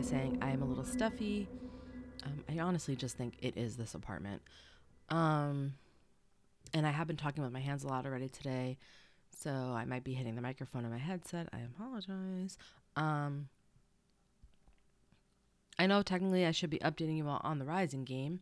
by 0.00 0.06
saying 0.06 0.38
I 0.40 0.50
am 0.50 0.62
a 0.62 0.64
little 0.64 0.84
stuffy. 0.84 1.46
Um, 2.24 2.42
I 2.48 2.58
honestly 2.60 2.96
just 2.96 3.18
think 3.18 3.34
it 3.42 3.58
is 3.58 3.76
this 3.76 3.94
apartment. 3.94 4.40
Um, 5.10 5.74
and 6.72 6.86
I 6.86 6.90
have 6.90 7.06
been 7.06 7.18
talking 7.18 7.42
with 7.44 7.52
my 7.52 7.60
hands 7.60 7.84
a 7.84 7.88
lot 7.88 8.06
already 8.06 8.30
today, 8.30 8.78
so 9.38 9.50
I 9.50 9.84
might 9.84 10.02
be 10.02 10.14
hitting 10.14 10.36
the 10.36 10.40
microphone 10.40 10.86
in 10.86 10.90
my 10.90 10.96
headset. 10.96 11.48
I 11.52 11.58
apologize. 11.58 12.56
Um, 12.96 13.48
I 15.78 15.86
know 15.86 16.00
technically 16.00 16.46
I 16.46 16.52
should 16.52 16.70
be 16.70 16.78
updating 16.78 17.18
you 17.18 17.28
all 17.28 17.42
on 17.44 17.58
the 17.58 17.66
Rising 17.66 18.04
game, 18.04 18.40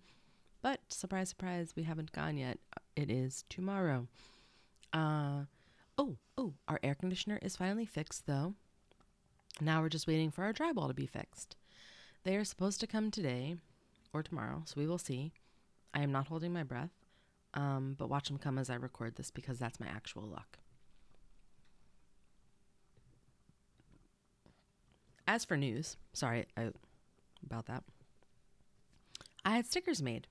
but 0.62 0.78
surprise, 0.86 1.30
surprise, 1.30 1.72
we 1.74 1.82
haven't 1.82 2.12
gone 2.12 2.36
yet. 2.36 2.58
It 2.94 3.10
is 3.10 3.44
tomorrow. 3.48 4.06
Uh, 4.92 5.46
oh, 5.96 6.18
oh, 6.36 6.54
our 6.68 6.78
air 6.84 6.94
conditioner 6.94 7.40
is 7.42 7.56
finally 7.56 7.86
fixed 7.86 8.28
though. 8.28 8.54
Now 9.60 9.80
we're 9.80 9.88
just 9.88 10.06
waiting 10.06 10.30
for 10.30 10.44
our 10.44 10.52
drywall 10.52 10.88
to 10.88 10.94
be 10.94 11.06
fixed. 11.06 11.56
They 12.24 12.36
are 12.36 12.44
supposed 12.44 12.80
to 12.80 12.86
come 12.86 13.10
today 13.10 13.56
or 14.12 14.22
tomorrow, 14.22 14.62
so 14.64 14.74
we 14.76 14.86
will 14.86 14.98
see. 14.98 15.32
I 15.94 16.02
am 16.02 16.12
not 16.12 16.28
holding 16.28 16.52
my 16.52 16.62
breath, 16.62 16.92
um, 17.54 17.96
but 17.98 18.08
watch 18.08 18.28
them 18.28 18.38
come 18.38 18.58
as 18.58 18.70
I 18.70 18.74
record 18.74 19.16
this 19.16 19.30
because 19.30 19.58
that's 19.58 19.80
my 19.80 19.86
actual 19.86 20.22
luck. 20.22 20.58
As 25.26 25.44
for 25.44 25.56
news, 25.56 25.96
sorry 26.12 26.46
I, 26.56 26.70
about 27.44 27.66
that. 27.66 27.84
I 29.44 29.56
had 29.56 29.66
stickers 29.66 30.02
made. 30.02 30.26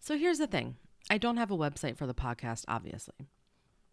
So 0.00 0.16
here's 0.16 0.38
the 0.38 0.46
thing 0.46 0.76
I 1.10 1.18
don't 1.18 1.36
have 1.36 1.50
a 1.50 1.56
website 1.56 1.96
for 1.96 2.06
the 2.06 2.14
podcast, 2.14 2.64
obviously. 2.68 3.28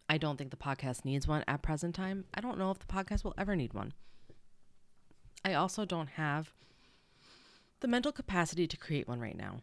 I 0.08 0.18
don't 0.18 0.36
think 0.36 0.50
the 0.50 0.56
podcast 0.56 1.04
needs 1.04 1.26
one 1.26 1.44
at 1.48 1.62
present 1.62 1.94
time. 1.94 2.24
I 2.34 2.40
don't 2.40 2.58
know 2.58 2.70
if 2.70 2.78
the 2.78 2.86
podcast 2.86 3.24
will 3.24 3.34
ever 3.36 3.56
need 3.56 3.74
one. 3.74 3.92
I 5.46 5.54
also 5.54 5.84
don't 5.84 6.08
have 6.08 6.52
the 7.78 7.86
mental 7.86 8.10
capacity 8.10 8.66
to 8.66 8.76
create 8.76 9.06
one 9.06 9.20
right 9.20 9.36
now. 9.36 9.60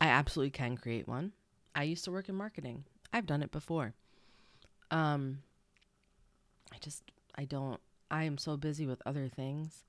I 0.00 0.06
absolutely 0.06 0.52
can 0.52 0.76
create 0.76 1.08
one. 1.08 1.32
I 1.74 1.82
used 1.82 2.04
to 2.04 2.12
work 2.12 2.28
in 2.28 2.36
marketing. 2.36 2.84
I've 3.12 3.26
done 3.26 3.42
it 3.42 3.50
before. 3.50 3.94
Um 4.92 5.38
I 6.72 6.76
just 6.78 7.02
I 7.34 7.46
don't 7.46 7.80
I 8.12 8.22
am 8.22 8.38
so 8.38 8.56
busy 8.56 8.86
with 8.86 9.02
other 9.04 9.26
things 9.26 9.82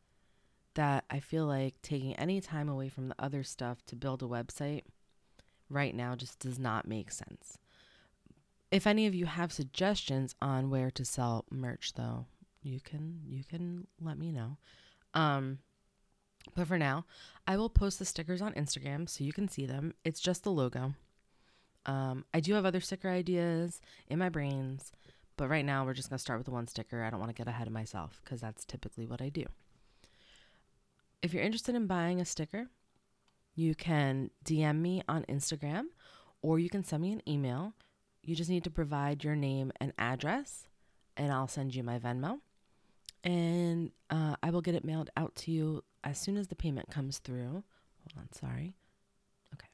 that 0.74 1.04
I 1.12 1.20
feel 1.20 1.46
like 1.46 1.76
taking 1.84 2.16
any 2.16 2.42
time 2.42 2.68
away 2.68 2.90
from 2.90 3.10
the 3.10 3.16
other 3.20 3.44
stuff 3.44 3.86
to 3.86 3.96
build 3.96 4.24
a 4.24 4.26
website 4.26 4.82
right 5.70 5.94
now 5.94 6.16
just 6.16 6.40
does 6.40 6.58
not 6.58 6.88
make 6.88 7.12
sense. 7.12 7.60
If 8.72 8.88
any 8.88 9.06
of 9.06 9.14
you 9.14 9.28
have 9.28 9.54
suggestions 9.54 10.34
on 10.42 10.72
where 10.72 10.90
to 10.90 11.06
sell 11.06 11.46
merch 11.52 11.94
though, 11.94 12.26
you 12.64 12.80
can 12.80 13.20
you 13.30 13.44
can 13.44 13.86
let 14.02 14.18
me 14.18 14.32
know. 14.32 14.58
Um 15.14 15.60
but 16.56 16.68
for 16.68 16.78
now, 16.78 17.06
I 17.48 17.58
will 17.58 17.70
post 17.70 18.00
the 18.00 18.06
stickers 18.06 18.42
on 18.42 18.54
Instagram 18.54 19.10
so 19.10 19.24
you 19.24 19.34
can 19.34 19.48
see 19.48 19.66
them. 19.66 19.94
It's 20.04 20.20
just 20.20 20.44
the 20.44 20.52
logo. 20.52 20.94
Um, 21.86 22.26
I 22.34 22.40
do 22.40 22.54
have 22.54 22.66
other 22.66 22.80
sticker 22.80 23.10
ideas 23.10 23.82
in 24.08 24.20
my 24.20 24.30
brains, 24.30 24.92
but 25.36 25.50
right 25.50 25.66
now 25.66 25.86
we're 25.86 25.94
just 25.94 26.10
going 26.10 26.18
to 26.18 26.22
start 26.22 26.40
with 26.40 26.46
the 26.46 26.52
one 26.52 26.68
sticker. 26.68 27.04
I 27.04 27.10
don't 27.10 27.20
want 27.20 27.30
to 27.30 27.38
get 27.38 27.48
ahead 27.48 27.68
of 27.68 27.74
myself 27.74 28.22
because 28.24 28.42
that's 28.42 28.66
typically 28.66 29.06
what 29.06 29.22
I 29.22 29.30
do. 29.30 29.46
If 31.22 31.34
you're 31.34 31.44
interested 31.44 31.76
in 31.76 31.88
buying 31.88 32.22
a 32.22 32.26
sticker, 32.26 32.68
you 33.56 33.76
can 33.76 34.30
DM 34.46 34.80
me 34.80 35.02
on 35.08 35.24
Instagram 35.24 35.86
or 36.42 36.60
you 36.60 36.70
can 36.70 36.84
send 36.84 37.02
me 37.02 37.14
an 37.14 37.28
email. 37.28 37.74
You 38.22 38.36
just 38.36 38.50
need 38.50 38.64
to 38.64 38.70
provide 38.70 39.24
your 39.24 39.36
name 39.36 39.72
and 39.82 39.92
address, 39.98 40.68
and 41.18 41.32
I'll 41.32 41.48
send 41.48 41.76
you 41.76 41.84
my 41.84 42.00
Venmo. 42.00 42.40
And 43.24 43.92
uh, 44.10 44.36
I 44.44 44.50
will 44.50 44.62
get 44.62 44.76
it 44.76 44.84
mailed 44.84 45.10
out 45.16 45.36
to 45.36 45.52
you 45.52 45.84
as 46.04 46.20
soon 46.20 46.38
as 46.38 46.48
the 46.48 46.56
payment 46.56 46.90
comes 46.90 47.20
through. 47.20 47.64
Hold 48.04 48.18
on, 48.18 48.32
sorry. 48.34 48.76
Okay. 49.54 49.68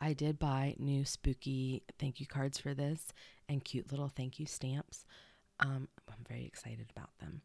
I 0.00 0.14
did 0.14 0.38
buy 0.38 0.74
new 0.78 1.04
spooky 1.04 1.82
thank 1.98 2.20
you 2.20 2.26
cards 2.26 2.58
for 2.58 2.72
this 2.72 3.12
and 3.48 3.64
cute 3.64 3.90
little 3.90 4.08
thank 4.08 4.40
you 4.40 4.46
stamps. 4.46 5.04
Um, 5.58 5.88
I'm 6.08 6.24
very 6.26 6.46
excited 6.46 6.90
about 6.96 7.10
them. 7.18 7.42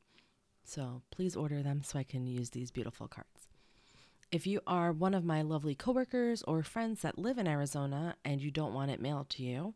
So 0.63 1.01
please 1.11 1.35
order 1.35 1.61
them 1.61 1.83
so 1.83 1.99
I 1.99 2.03
can 2.03 2.25
use 2.25 2.49
these 2.49 2.71
beautiful 2.71 3.07
cards. 3.07 3.47
If 4.31 4.47
you 4.47 4.61
are 4.65 4.91
one 4.91 5.13
of 5.13 5.23
my 5.23 5.41
lovely 5.41 5.75
coworkers 5.75 6.41
or 6.43 6.63
friends 6.63 7.01
that 7.01 7.19
live 7.19 7.37
in 7.37 7.47
Arizona 7.47 8.15
and 8.25 8.41
you 8.41 8.51
don't 8.51 8.73
want 8.73 8.91
it 8.91 9.01
mailed 9.01 9.29
to 9.31 9.43
you, 9.43 9.75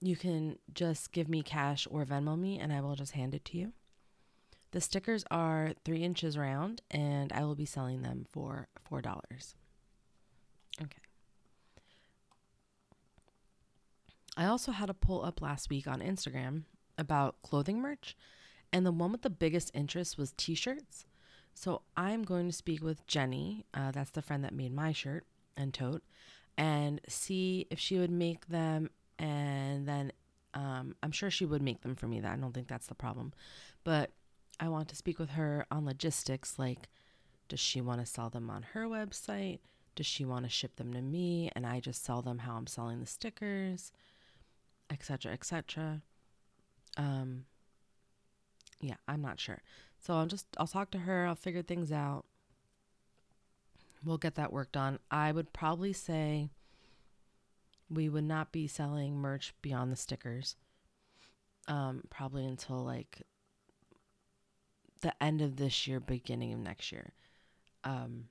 you 0.00 0.16
can 0.16 0.58
just 0.74 1.12
give 1.12 1.28
me 1.28 1.42
cash 1.42 1.86
or 1.90 2.04
Venmo 2.04 2.38
me 2.38 2.58
and 2.58 2.72
I 2.72 2.80
will 2.80 2.94
just 2.94 3.12
hand 3.12 3.34
it 3.34 3.44
to 3.46 3.58
you. 3.58 3.72
The 4.72 4.80
stickers 4.80 5.24
are 5.30 5.72
three 5.84 6.02
inches 6.02 6.36
round 6.36 6.82
and 6.90 7.32
I 7.32 7.44
will 7.44 7.54
be 7.54 7.64
selling 7.64 8.02
them 8.02 8.26
for 8.30 8.68
$4. 8.90 9.54
Okay. 10.82 10.98
I 14.36 14.44
also 14.44 14.72
had 14.72 14.90
a 14.90 14.94
poll 14.94 15.24
up 15.24 15.40
last 15.40 15.70
week 15.70 15.86
on 15.86 16.00
Instagram 16.00 16.64
about 16.98 17.40
clothing 17.42 17.80
merch, 17.80 18.16
and 18.72 18.84
the 18.84 18.92
one 18.92 19.12
with 19.12 19.22
the 19.22 19.30
biggest 19.30 19.70
interest 19.74 20.18
was 20.18 20.34
t 20.36 20.54
shirts. 20.54 21.06
So 21.54 21.82
I'm 21.96 22.22
going 22.22 22.46
to 22.46 22.52
speak 22.52 22.82
with 22.82 23.06
Jenny, 23.06 23.64
uh, 23.72 23.90
that's 23.92 24.10
the 24.10 24.20
friend 24.20 24.44
that 24.44 24.52
made 24.52 24.74
my 24.74 24.92
shirt 24.92 25.24
and 25.56 25.72
tote, 25.72 26.02
and 26.58 27.00
see 27.08 27.66
if 27.70 27.78
she 27.78 27.98
would 27.98 28.10
make 28.10 28.48
them. 28.48 28.90
And 29.18 29.86
then 29.88 30.12
um, 30.54 30.94
I'm 31.02 31.12
sure 31.12 31.30
she 31.30 31.46
would 31.46 31.62
make 31.62 31.82
them 31.82 31.94
for 31.94 32.06
me. 32.06 32.20
That 32.20 32.32
I 32.32 32.36
don't 32.36 32.52
think 32.52 32.68
that's 32.68 32.86
the 32.86 32.94
problem, 32.94 33.32
but 33.84 34.10
I 34.58 34.68
want 34.68 34.88
to 34.88 34.96
speak 34.96 35.18
with 35.18 35.30
her 35.30 35.66
on 35.70 35.84
logistics. 35.84 36.58
Like, 36.58 36.88
does 37.48 37.60
she 37.60 37.80
want 37.80 38.00
to 38.00 38.06
sell 38.06 38.30
them 38.30 38.50
on 38.50 38.62
her 38.72 38.86
website? 38.86 39.60
Does 39.94 40.06
she 40.06 40.24
want 40.24 40.44
to 40.44 40.50
ship 40.50 40.76
them 40.76 40.92
to 40.92 41.00
me 41.00 41.50
and 41.56 41.66
I 41.66 41.80
just 41.80 42.04
sell 42.04 42.20
them 42.20 42.38
how 42.38 42.56
I'm 42.56 42.66
selling 42.66 43.00
the 43.00 43.06
stickers, 43.06 43.92
etc., 44.90 45.32
etc. 45.32 46.02
Um, 46.98 47.44
yeah, 48.80 48.96
I'm 49.08 49.22
not 49.22 49.40
sure. 49.40 49.62
So 49.98 50.14
I'll 50.14 50.26
just 50.26 50.46
I'll 50.58 50.66
talk 50.66 50.90
to 50.92 50.98
her. 50.98 51.26
I'll 51.26 51.34
figure 51.34 51.62
things 51.62 51.92
out. 51.92 52.24
We'll 54.04 54.18
get 54.18 54.34
that 54.36 54.52
worked 54.52 54.76
on. 54.76 54.98
I 55.10 55.32
would 55.32 55.52
probably 55.52 55.92
say 55.92 56.50
we 57.90 58.08
would 58.08 58.24
not 58.24 58.52
be 58.52 58.66
selling 58.66 59.16
merch 59.16 59.54
beyond 59.62 59.92
the 59.92 59.96
stickers. 59.96 60.56
Um, 61.68 62.04
probably 62.10 62.44
until 62.44 62.84
like 62.84 63.22
the 65.00 65.12
end 65.22 65.42
of 65.42 65.56
this 65.56 65.86
year, 65.86 66.00
beginning 66.00 66.52
of 66.52 66.60
next 66.60 66.92
year. 66.92 67.12
Um, 67.84 68.28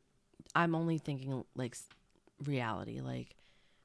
I'm 0.56 0.76
only 0.76 0.98
thinking 0.98 1.44
like 1.56 1.76
reality. 2.44 3.02
Like 3.02 3.36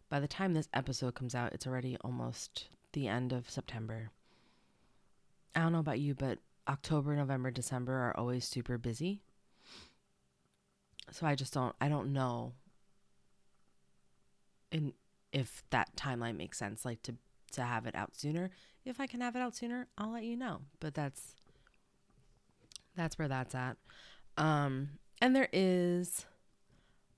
by 0.09 0.21
the 0.21 0.29
time 0.29 0.55
this 0.55 0.69
episode 0.73 1.15
comes 1.15 1.35
out, 1.35 1.53
it's 1.53 1.67
already 1.67 1.97
almost 2.03 2.69
the 2.93 3.09
end 3.09 3.33
of 3.33 3.51
September. 3.51 4.11
I 5.55 5.61
don't 5.61 5.73
know 5.73 5.81
about 5.81 6.01
you, 6.01 6.15
but 6.15 6.39
October, 6.69 7.17
November, 7.17 7.51
December 7.51 7.93
are 7.93 8.17
always 8.17 8.45
super 8.45 8.79
busy. 8.79 9.21
So 11.11 11.27
I 11.27 11.35
just 11.35 11.53
don't 11.53 11.75
I 11.81 11.89
don't 11.89 12.13
know 12.13 12.53
in 14.71 14.93
if 15.33 15.63
that 15.71 15.97
timeline 15.97 16.37
makes 16.37 16.59
sense 16.59 16.85
like 16.85 17.03
to 17.03 17.15
to 17.53 17.63
have 17.63 17.87
it 17.87 17.95
out 17.95 18.15
sooner. 18.15 18.51
If 18.85 19.01
I 19.01 19.07
can 19.07 19.21
have 19.21 19.37
it 19.37 19.41
out 19.41 19.57
sooner, 19.57 19.89
I'll 19.99 20.13
let 20.13 20.25
you 20.25 20.37
know. 20.37 20.61
But 20.79 20.95
that's 20.95 21.35
that's 22.97 23.19
where 23.19 23.29
that's 23.29 23.55
at. 23.55 23.77
Um 24.37 24.91
and 25.21 25.35
there 25.35 25.49
is 25.53 26.27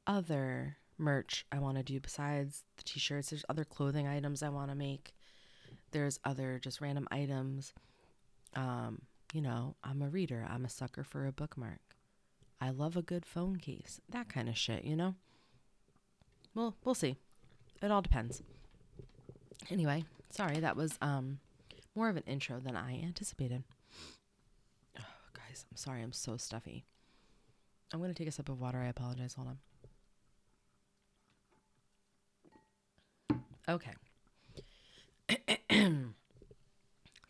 other 0.06 0.76
merch 0.98 1.46
I 1.52 1.58
want 1.58 1.76
to 1.76 1.82
do 1.82 2.00
besides 2.00 2.64
the 2.76 2.82
t-shirts. 2.84 3.30
There's 3.30 3.44
other 3.48 3.64
clothing 3.64 4.06
items 4.06 4.42
I 4.42 4.48
want 4.48 4.70
to 4.70 4.76
make. 4.76 5.14
There's 5.90 6.18
other 6.24 6.58
just 6.62 6.80
random 6.80 7.06
items. 7.10 7.72
Um 8.54 9.02
you 9.32 9.40
know, 9.40 9.76
I'm 9.82 10.02
a 10.02 10.10
reader. 10.10 10.46
I'm 10.48 10.64
a 10.64 10.70
sucker 10.70 11.04
for 11.04 11.26
a 11.26 11.32
bookmark. 11.32 11.80
I 12.60 12.70
love 12.70 12.96
a 12.96 13.02
good 13.02 13.26
phone 13.26 13.56
case. 13.56 14.00
That 14.08 14.28
kind 14.28 14.48
of 14.48 14.56
shit, 14.56 14.84
you 14.84 14.94
know? 14.94 15.16
Well, 16.54 16.76
we'll 16.84 16.94
see. 16.94 17.16
It 17.82 17.90
all 17.90 18.02
depends. 18.02 18.42
Anyway, 19.70 20.04
sorry, 20.30 20.60
that 20.60 20.76
was 20.76 20.96
um 21.02 21.40
more 21.94 22.08
of 22.08 22.16
an 22.16 22.22
intro 22.26 22.58
than 22.60 22.76
I 22.76 23.00
anticipated. 23.02 23.64
Oh, 24.98 25.04
guys, 25.34 25.64
I'm 25.70 25.76
sorry. 25.76 26.02
I'm 26.02 26.12
so 26.12 26.36
stuffy. 26.36 26.84
I'm 27.92 28.02
to 28.02 28.14
take 28.14 28.28
a 28.28 28.32
sip 28.32 28.48
of 28.48 28.60
water. 28.60 28.78
I 28.78 28.86
apologize. 28.86 29.34
Hold 29.34 29.48
on. 29.48 29.58
Okay. 33.68 33.92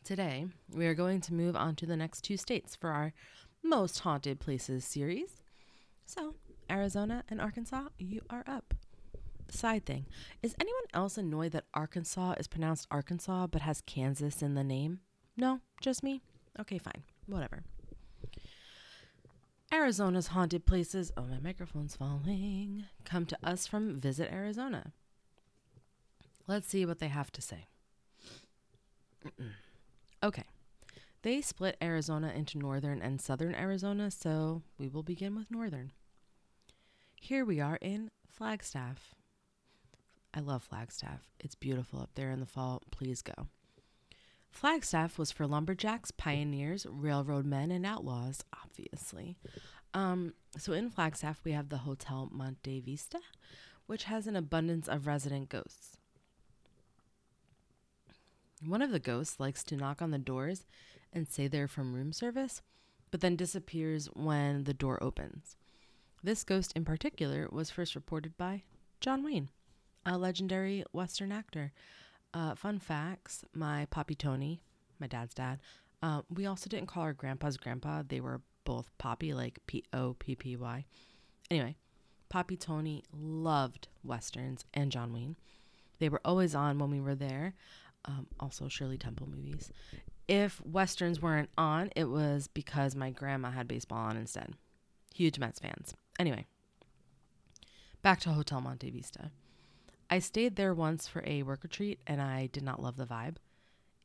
Today, 0.05 0.47
we 0.73 0.87
are 0.87 0.95
going 0.95 1.21
to 1.23 1.35
move 1.35 1.57
on 1.57 1.75
to 1.77 1.87
the 1.87 1.97
next 1.97 2.23
two 2.23 2.37
states 2.37 2.77
for 2.77 2.91
our 2.91 3.13
most 3.63 4.01
haunted 4.01 4.41
places 4.41 4.85
series. 4.85 5.43
So, 6.07 6.35
Arizona 6.71 7.25
and 7.29 7.41
Arkansas, 7.41 7.89
you 7.99 8.21
are 8.31 8.45
up. 8.47 8.75
Side 9.53 9.85
thing 9.85 10.07
Is 10.43 10.57
anyone 10.59 10.83
else 10.95 11.19
annoyed 11.19 11.53
that 11.53 11.67
Arkansas 11.75 12.35
is 12.39 12.49
pronounced 12.49 12.89
Arkansas 12.91 13.49
but 13.49 13.61
has 13.63 13.83
Kansas 13.83 14.43
in 14.43 14.55
the 14.55 14.65
name? 14.65 15.01
No, 15.37 15.61
just 15.81 16.03
me? 16.03 16.23
Okay, 16.59 16.79
fine. 16.79 17.03
Whatever. 17.27 17.63
Arizona's 19.73 20.29
haunted 20.29 20.67
places. 20.67 21.13
Oh, 21.17 21.23
my 21.23 21.39
microphone's 21.39 21.97
falling. 21.97 22.85
Come 23.05 23.27
to 23.27 23.39
us 23.43 23.67
from 23.67 24.01
Visit 24.01 24.33
Arizona. 24.33 24.93
Let's 26.47 26.69
see 26.69 26.85
what 26.85 26.99
they 26.99 27.09
have 27.09 27.31
to 27.33 27.43
say. 27.43 27.67
okay. 30.23 30.45
They 31.23 31.41
split 31.41 31.77
Arizona 31.83 32.33
into 32.35 32.59
northern 32.59 33.01
and 33.01 33.21
southern 33.21 33.55
Arizona, 33.55 34.11
so 34.11 34.63
we 34.79 34.89
will 34.89 35.03
begin 35.03 35.37
with 35.37 35.51
northern. 35.51 35.93
Here 37.21 37.45
we 37.45 37.61
are 37.61 37.77
in 37.77 38.11
Flagstaff. 38.29 39.15
I 40.35 40.41
love 40.41 40.63
Flagstaff. 40.63 41.29
It's 41.41 41.55
beautiful 41.55 42.01
up 42.01 42.11
there 42.15 42.31
in 42.31 42.41
the 42.41 42.47
fall. 42.47 42.83
Please 42.91 43.23
go. 43.23 43.49
Flagstaff 44.51 45.19
was 45.19 45.33
for 45.33 45.47
lumberjacks, 45.47 46.11
pioneers, 46.11 46.87
railroad 46.89 47.47
men, 47.47 47.71
and 47.71 47.87
outlaws, 47.87 48.43
obviously. 48.63 49.37
Um, 49.95 50.35
so 50.59 50.73
in 50.73 50.91
Flagstaff, 50.91 51.41
we 51.45 51.53
have 51.53 51.69
the 51.69 51.79
Hotel 51.79 52.29
Monte 52.31 52.81
Vista, 52.81 53.21
which 53.87 54.05
has 54.05 54.27
an 54.27 54.37
abundance 54.37 54.89
of 54.89 55.07
resident 55.07 55.49
ghosts. 55.49 55.97
One 58.65 58.83
of 58.83 58.91
the 58.91 59.01
ghosts 59.01 59.41
likes 59.41 59.65
to 59.65 59.77
knock 59.77 60.01
on 60.01 60.13
the 60.13 60.19
doors 60.19 60.67
and 61.13 61.29
say 61.29 61.49
they're 61.49 61.69
from 61.69 61.95
room 61.95 62.13
service, 62.13 62.63
but 63.11 63.21
then 63.21 63.37
disappears 63.37 64.07
when 64.15 64.65
the 64.65 64.75
door 64.75 65.03
opens. 65.03 65.57
This 66.23 66.45
ghost 66.45 66.73
in 66.77 66.85
particular 66.85 67.49
was 67.51 67.71
first 67.71 67.95
reported 67.95 68.37
by 68.37 68.63
John 69.01 69.25
Wayne, 69.25 69.49
a 70.05 70.19
legendary 70.19 70.85
Western 70.93 71.33
actor. 71.33 71.73
Uh, 72.35 72.55
fun 72.55 72.79
facts 72.79 73.45
my 73.55 73.87
Poppy 73.91 74.15
Tony, 74.15 74.63
my 74.99 75.07
dad's 75.07 75.35
dad, 75.35 75.61
uh, 76.03 76.23
we 76.29 76.47
also 76.47 76.69
didn't 76.69 76.89
call 76.89 77.03
our 77.03 77.13
grandpa's 77.13 77.57
grandpa. 77.57 78.03
They 78.07 78.21
were 78.21 78.41
both 78.65 78.91
Poppy, 78.99 79.35
like 79.35 79.59
P 79.67 79.85
O 79.93 80.15
P 80.19 80.35
P 80.35 80.57
Y. 80.57 80.85
Anyway, 81.51 81.77
Poppy 82.29 82.57
Tony 82.57 83.05
loved 83.13 83.89
Westerns 84.03 84.65
and 84.73 84.91
John 84.91 85.13
Wayne. 85.13 85.37
They 85.99 86.09
were 86.09 86.21
always 86.25 86.55
on 86.55 86.79
when 86.79 86.91
we 86.91 87.01
were 87.01 87.15
there. 87.15 87.55
Um, 88.05 88.27
also, 88.41 88.69
Shirley 88.69 88.99
Temple 88.99 89.29
movies. 89.29 89.71
If 90.27 90.61
Westerns 90.65 91.21
weren't 91.21 91.51
on, 91.57 91.91
it 91.95 92.05
was 92.05 92.49
because 92.49 92.97
my 92.97 93.11
grandma 93.11 93.51
had 93.51 93.69
baseball 93.69 93.99
on 93.99 94.17
instead. 94.17 94.55
Huge 95.15 95.39
Mets 95.39 95.61
fans. 95.61 95.95
Anyway, 96.19 96.47
back 98.03 98.19
to 98.21 98.31
Hotel 98.31 98.61
Monte 98.61 98.91
Vista. 98.91 99.31
I 100.13 100.19
stayed 100.19 100.57
there 100.57 100.75
once 100.75 101.09
for 101.09 101.25
a 101.27 101.43
work 101.43 101.63
retreat 101.63 101.99
and 102.07 102.21
I 102.21 102.49
did 102.49 102.63
not 102.63 102.83
love 102.83 102.99
the 102.99 103.07
vibe. 103.07 103.37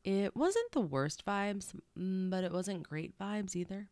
It 0.04 0.34
wasn't 0.34 0.72
the 0.72 0.80
worst 0.80 1.22
vibes, 1.26 1.74
mm, 1.98 2.30
but 2.30 2.44
it 2.44 2.50
wasn't 2.50 2.88
great 2.88 3.18
vibes 3.18 3.54
either. 3.54 3.90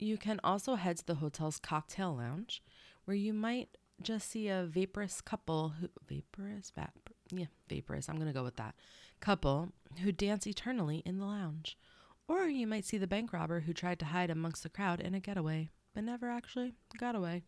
You 0.00 0.18
can 0.18 0.40
also 0.42 0.74
head 0.74 0.96
to 0.96 1.06
the 1.06 1.14
hotel's 1.14 1.60
cocktail 1.60 2.16
lounge, 2.16 2.60
where 3.04 3.16
you 3.16 3.32
might 3.32 3.78
just 4.02 4.28
see 4.28 4.48
a 4.48 4.66
vaporous 4.66 5.20
couple 5.20 5.74
who 5.80 5.88
vaporous 6.08 6.72
vapor 6.74 7.12
yeah 7.30 7.46
vaporous 7.68 8.08
I'm 8.08 8.18
gonna 8.18 8.32
go 8.32 8.42
with 8.42 8.56
that 8.56 8.74
couple 9.20 9.68
who 10.02 10.10
dance 10.10 10.44
eternally 10.44 11.04
in 11.06 11.18
the 11.18 11.24
lounge, 11.24 11.78
or 12.26 12.48
you 12.48 12.66
might 12.66 12.84
see 12.84 12.98
the 12.98 13.06
bank 13.06 13.32
robber 13.32 13.60
who 13.60 13.72
tried 13.72 14.00
to 14.00 14.06
hide 14.06 14.28
amongst 14.28 14.64
the 14.64 14.68
crowd 14.70 15.00
in 15.00 15.14
a 15.14 15.20
getaway 15.20 15.70
but 15.94 16.02
never 16.02 16.28
actually 16.28 16.74
got 16.98 17.14
away. 17.14 17.44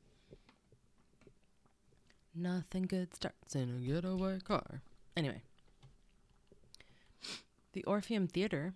Nothing 2.35 2.83
good 2.83 3.15
starts 3.15 3.55
in 3.55 3.77
a 3.77 3.87
getaway 3.87 4.39
car. 4.41 4.83
Anyway, 5.17 5.43
the 7.73 7.85
Orpheum 7.85 8.27
Theater 8.27 8.75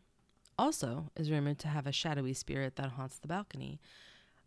also 0.58 1.10
is 1.16 1.30
rumored 1.30 1.58
to 1.60 1.68
have 1.68 1.86
a 1.86 1.92
shadowy 1.92 2.34
spirit 2.34 2.76
that 2.76 2.90
haunts 2.90 3.18
the 3.18 3.28
balcony. 3.28 3.80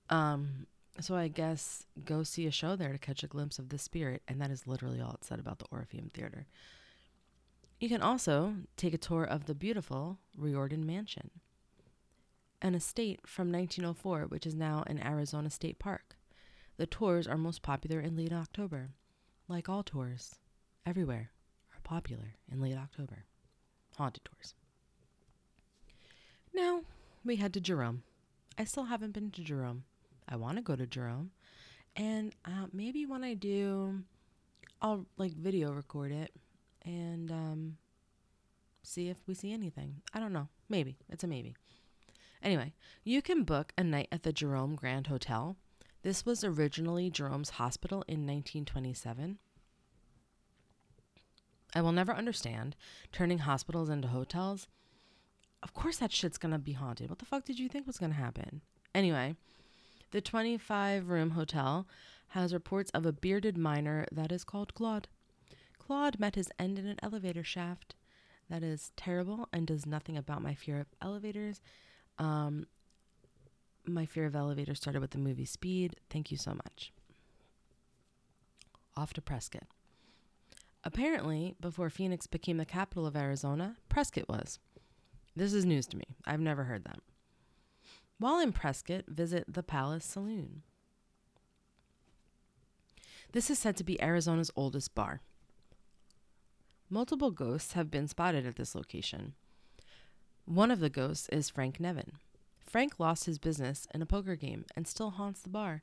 Um, 0.10 0.68
so 1.00 1.16
I 1.16 1.28
guess 1.28 1.86
go 2.06 2.24
see 2.24 2.48
a 2.48 2.52
show 2.52 2.76
there 2.76 2.92
to 2.92 2.98
catch 2.98 3.24
a 3.24 3.28
glimpse 3.28 3.60
of 3.60 3.70
the 3.70 3.78
spirit, 3.78 4.22
and 4.28 4.40
that 4.42 4.52
is 4.52 4.68
literally 4.68 5.02
all 5.02 5.14
it 5.14 5.26
said 5.26 5.40
about 5.40 5.60
the 5.60 5.66
Orpheum 5.72 6.10
Theater. 6.14 6.46
You 7.80 7.90
can 7.90 8.02
also 8.02 8.56
take 8.78 8.94
a 8.94 8.98
tour 8.98 9.24
of 9.24 9.46
the 9.46 9.56
beautiful 9.56 10.20
Riordan 10.38 10.86
Mansion, 10.86 11.32
an 12.62 12.74
estate 12.74 13.20
from 13.26 13.52
1904, 13.52 14.28
which 14.30 14.46
is 14.46 14.56
now 14.56 14.84
an 14.88 15.04
Arizona 15.04 15.50
State 15.50 15.80
Park. 15.80 16.16
The 16.78 16.86
tours 16.86 17.28
are 17.28 17.38
most 17.38 17.62
popular 17.62 18.00
in 18.00 18.18
late 18.18 18.34
October. 18.34 18.90
Like 19.48 19.70
all 19.70 19.84
tours, 19.84 20.36
everywhere 20.86 21.32
are 21.74 21.80
popular 21.84 22.36
in 22.52 22.62
late 22.62 22.78
October. 22.78 23.26
Haunted 23.98 24.26
tours. 24.26 24.56
Now 26.54 26.82
we 27.24 27.38
head 27.38 27.54
to 27.54 27.62
Jerome. 27.62 28.04
I 28.58 28.66
still 28.66 28.86
haven't 28.86 29.14
been 29.14 29.32
to 29.32 29.42
Jerome. 29.42 29.84
I 30.28 30.36
want 30.36 30.58
to 30.58 30.62
go 30.62 30.76
to 30.76 30.86
Jerome. 30.86 31.32
And 31.96 32.34
uh, 32.44 32.68
maybe 32.74 33.06
when 33.06 33.24
I 33.24 33.36
do, 33.36 34.02
I'll 34.82 35.06
like 35.18 35.34
video 35.34 35.72
record 35.72 36.12
it 36.12 36.32
and 36.84 37.32
um, 37.32 37.78
see 38.84 39.10
if 39.10 39.18
we 39.28 39.34
see 39.34 39.54
anything. 39.54 40.02
I 40.14 40.20
don't 40.20 40.34
know. 40.34 40.50
Maybe. 40.68 40.98
It's 41.10 41.24
a 41.24 41.28
maybe. 41.28 41.56
Anyway, 42.44 42.74
you 43.04 43.22
can 43.22 43.44
book 43.44 43.74
a 43.78 43.84
night 43.84 44.08
at 44.12 44.24
the 44.24 44.34
Jerome 44.34 44.76
Grand 44.76 45.08
Hotel. 45.08 45.56
This 46.06 46.24
was 46.24 46.44
originally 46.44 47.10
Jerome's 47.10 47.50
hospital 47.50 48.04
in 48.08 48.28
1927. 48.28 49.40
I 51.74 51.82
will 51.82 51.92
never 51.92 52.14
understand 52.14 52.76
turning 53.12 53.40
hospitals 53.40 53.90
into 53.90 54.10
hotels. 54.10 54.68
Of 55.64 55.74
course, 55.74 55.98
that 55.98 56.12
shit's 56.12 56.38
gonna 56.38 56.60
be 56.60 56.74
haunted. 56.74 57.10
What 57.10 57.18
the 57.18 57.26
fuck 57.26 57.44
did 57.44 57.58
you 57.58 57.68
think 57.68 57.88
was 57.88 57.98
gonna 57.98 58.14
happen? 58.14 58.62
Anyway, 58.94 59.36
the 60.12 60.22
25 60.22 61.10
room 61.10 61.32
hotel 61.32 61.88
has 62.28 62.54
reports 62.54 62.92
of 62.92 63.08
a 63.08 63.12
bearded 63.12 63.58
miner 63.58 64.06
that 64.12 64.32
is 64.32 64.44
called 64.44 64.76
Claude. 64.76 65.08
Claude 65.80 66.20
met 66.20 66.36
his 66.36 66.52
end 66.60 66.78
in 66.78 66.86
an 66.86 67.00
elevator 67.02 67.44
shaft. 67.44 67.96
That 68.48 68.62
is 68.62 68.92
terrible 68.96 69.50
and 69.52 69.66
does 69.66 69.88
nothing 69.88 70.18
about 70.18 70.44
my 70.44 70.54
fear 70.54 70.80
of 70.80 70.94
elevators. 71.02 71.62
Um, 72.20 72.68
my 73.88 74.06
fear 74.06 74.26
of 74.26 74.36
elevators 74.36 74.78
started 74.78 75.02
with 75.02 75.12
the 75.12 75.18
movie 75.18 75.46
Speed. 75.46 75.96
Thank 76.10 76.32
you 76.32 76.38
so 76.38 76.52
much. 76.52 76.92
Off 78.96 79.14
to 79.14 79.22
Prescott. 79.22 79.68
Apparently, 80.84 81.56
before 81.60 81.90
Phoenix 81.90 82.28
became 82.28 82.58
the 82.58 82.66
capital 82.66 83.06
of 83.06 83.16
Arizona, 83.16 83.76
Prescott 83.90 84.30
was. 84.30 84.60
This 85.36 85.54
is 85.54 85.66
news 85.66 85.88
to 85.88 85.98
me. 85.98 86.06
I've 86.26 86.40
never 86.40 86.66
heard 86.66 86.84
that. 86.86 87.00
While 88.20 88.40
in 88.40 88.54
Prescott, 88.54 89.06
visit 89.08 89.46
the 89.48 89.64
Palace 89.64 90.06
Saloon. 90.06 90.62
This 93.34 93.50
is 93.50 93.60
said 93.60 93.76
to 93.78 93.84
be 93.84 94.02
Arizona's 94.02 94.52
oldest 94.56 94.96
bar. 94.96 95.22
Multiple 96.90 97.32
ghosts 97.32 97.74
have 97.74 97.92
been 97.92 98.08
spotted 98.08 98.46
at 98.46 98.56
this 98.56 98.76
location. 98.76 99.34
One 100.46 100.72
of 100.72 100.80
the 100.80 100.90
ghosts 100.90 101.28
is 101.30 101.50
Frank 101.50 101.80
Nevin. 101.80 102.14
Frank 102.66 103.00
lost 103.00 103.26
his 103.26 103.40
business 103.40 103.88
in 103.94 104.02
a 104.02 104.06
poker 104.06 104.36
game 104.36 104.66
and 104.76 104.88
still 104.88 105.12
haunts 105.12 105.42
the 105.42 105.50
bar, 105.50 105.82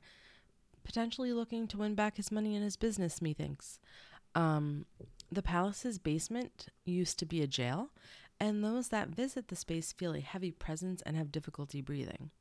potentially 0.83 1.33
looking 1.33 1.67
to 1.67 1.77
win 1.77 1.95
back 1.95 2.17
his 2.17 2.31
money 2.31 2.55
in 2.55 2.61
his 2.61 2.75
business, 2.75 3.21
methinks. 3.21 3.79
Um, 4.35 4.85
the 5.31 5.41
palace's 5.41 5.97
basement 5.97 6.67
used 6.85 7.17
to 7.19 7.25
be 7.25 7.41
a 7.41 7.47
jail, 7.47 7.89
and 8.39 8.63
those 8.63 8.89
that 8.89 9.09
visit 9.09 9.47
the 9.47 9.55
space 9.55 9.93
feel 9.93 10.13
a 10.13 10.19
heavy 10.19 10.51
presence 10.51 11.01
and 11.03 11.15
have 11.15 11.31
difficulty 11.31 11.81
breathing. 11.81 12.31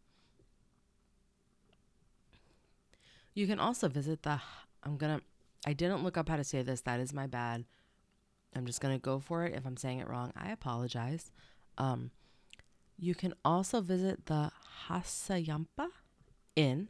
You 3.34 3.46
can 3.46 3.58
also 3.58 3.88
visit 3.88 4.22
the. 4.22 4.40
I'm 4.82 4.96
gonna. 4.96 5.20
I 5.66 5.72
didn't 5.72 6.02
look 6.02 6.18
up 6.18 6.28
how 6.28 6.36
to 6.36 6.44
say 6.44 6.62
this. 6.62 6.82
That 6.82 7.00
is 7.00 7.12
my 7.12 7.26
bad. 7.26 7.64
I'm 8.54 8.66
just 8.66 8.80
gonna 8.80 8.98
go 8.98 9.18
for 9.18 9.44
it. 9.44 9.54
If 9.54 9.64
I'm 9.64 9.76
saying 9.76 10.00
it 10.00 10.08
wrong, 10.08 10.32
I 10.36 10.50
apologize. 10.50 11.30
Um, 11.78 12.10
you 13.02 13.16
can 13.16 13.34
also 13.44 13.80
visit 13.80 14.26
the 14.26 14.52
Hassayampa 14.88 15.88
Inn, 16.54 16.88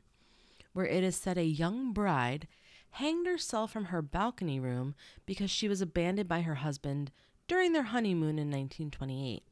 where 0.75 0.87
it 0.87 1.03
is 1.03 1.17
said 1.17 1.39
a 1.39 1.45
young 1.45 1.95
bride 1.95 2.47
hanged 2.91 3.27
herself 3.27 3.73
from 3.73 3.87
her 3.87 4.03
balcony 4.03 4.61
room 4.61 4.95
because 5.25 5.51
she 5.51 5.71
was 5.71 5.81
abandoned 5.81 6.29
by 6.29 6.43
her 6.43 6.57
husband 6.57 7.11
during 7.49 7.73
their 7.73 7.85
honeymoon 7.85 8.39
in 8.39 8.51
1928. 8.51 9.43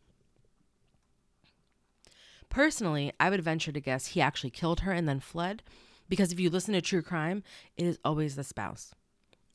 Personally, 2.51 3.11
I 3.19 3.31
would 3.31 3.43
venture 3.43 3.73
to 3.73 3.81
guess 3.81 4.09
he 4.09 4.21
actually 4.21 4.51
killed 4.51 4.81
her 4.81 4.93
and 4.93 5.09
then 5.09 5.21
fled 5.21 5.63
because 6.11 6.31
if 6.31 6.39
you 6.39 6.51
listen 6.51 6.75
to 6.75 6.83
true 6.83 7.01
crime, 7.01 7.43
it 7.79 7.87
is 7.87 7.99
always 8.05 8.37
the 8.37 8.45
spouse. 8.45 8.95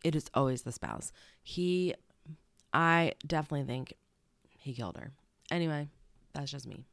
It 0.04 0.16
is 0.16 0.26
always 0.34 0.64
the 0.64 0.72
spouse. 0.72 1.12
He, 1.44 1.94
I 2.74 3.14
definitely 3.28 3.68
think 3.68 3.94
he 4.58 4.74
killed 4.74 4.98
her. 4.98 5.12
Anyway, 5.52 5.90
that's 6.34 6.50
just 6.50 6.66
me. 6.66 6.86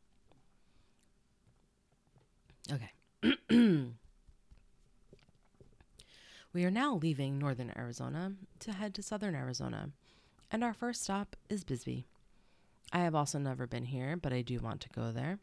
Okay. 2.70 3.88
We 6.54 6.66
are 6.66 6.70
now 6.70 6.96
leaving 6.96 7.38
northern 7.38 7.72
Arizona 7.78 8.34
to 8.58 8.72
head 8.72 8.94
to 8.96 9.02
southern 9.02 9.34
Arizona, 9.34 9.88
and 10.50 10.62
our 10.62 10.74
first 10.74 11.02
stop 11.02 11.34
is 11.48 11.64
Bisbee. 11.64 12.04
I 12.92 12.98
have 12.98 13.14
also 13.14 13.38
never 13.38 13.66
been 13.66 13.86
here, 13.86 14.18
but 14.18 14.34
I 14.34 14.42
do 14.42 14.58
want 14.58 14.82
to 14.82 14.90
go 14.90 15.12
there. 15.12 15.38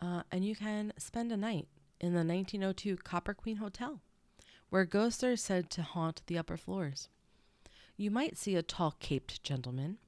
Uh, 0.00 0.22
and 0.32 0.44
you 0.44 0.56
can 0.56 0.92
spend 0.98 1.30
a 1.30 1.36
night 1.36 1.68
in 2.00 2.12
the 2.12 2.24
1902 2.24 2.96
Copper 2.96 3.34
Queen 3.34 3.58
Hotel, 3.58 4.00
where 4.68 4.84
ghosts 4.84 5.22
are 5.22 5.36
said 5.36 5.70
to 5.70 5.82
haunt 5.82 6.22
the 6.26 6.38
upper 6.38 6.56
floors. 6.56 7.08
You 7.96 8.10
might 8.10 8.36
see 8.36 8.56
a 8.56 8.62
tall 8.62 8.96
caped 8.98 9.44
gentleman, 9.44 9.98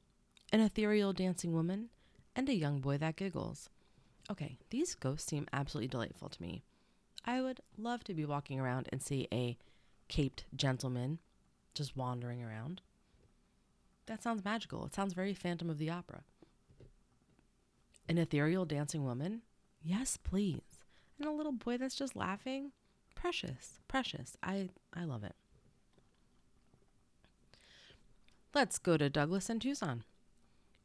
an 0.52 0.58
ethereal 0.58 1.12
dancing 1.12 1.52
woman, 1.52 1.90
and 2.34 2.49
a 2.49 2.54
young 2.54 2.80
boy 2.80 2.99
that 2.99 3.14
giggles. 3.14 3.70
Okay, 4.30 4.58
these 4.70 4.94
ghosts 4.94 5.28
seem 5.28 5.49
absolutely 5.52 5.88
delightful 5.88 6.28
to 6.28 6.42
me. 6.42 6.62
I 7.25 7.40
would 7.40 7.60
love 7.76 8.04
to 8.04 8.14
be 8.14 8.25
walking 8.25 8.60
around 8.60 8.88
and 8.92 9.02
see 9.02 9.26
a 9.32 9.58
caped 10.08 10.44
gentleman 10.54 11.18
just 11.75 11.96
wandering 11.96 12.42
around. 12.42 12.80
That 14.06 14.22
sounds 14.22 14.44
magical. 14.44 14.87
It 14.87 14.94
sounds 14.94 15.14
very 15.14 15.34
Phantom 15.34 15.68
of 15.68 15.78
the 15.78 15.90
Opera. 15.90 16.22
An 18.08 18.18
ethereal 18.18 18.64
dancing 18.64 19.04
woman? 19.04 19.42
Yes, 19.82 20.16
please. 20.16 20.84
And 21.18 21.28
a 21.28 21.32
little 21.32 21.52
boy 21.52 21.76
that's 21.76 21.94
just 21.94 22.16
laughing? 22.16 22.72
Precious, 23.14 23.80
precious. 23.88 24.37
I 24.42 24.70
I 24.94 25.04
love 25.04 25.25
it. 25.25 25.34
Let's 28.54 28.78
go 28.78 28.96
to 28.96 29.10
Douglas 29.10 29.49
and 29.49 29.60
Tucson. 29.60 30.04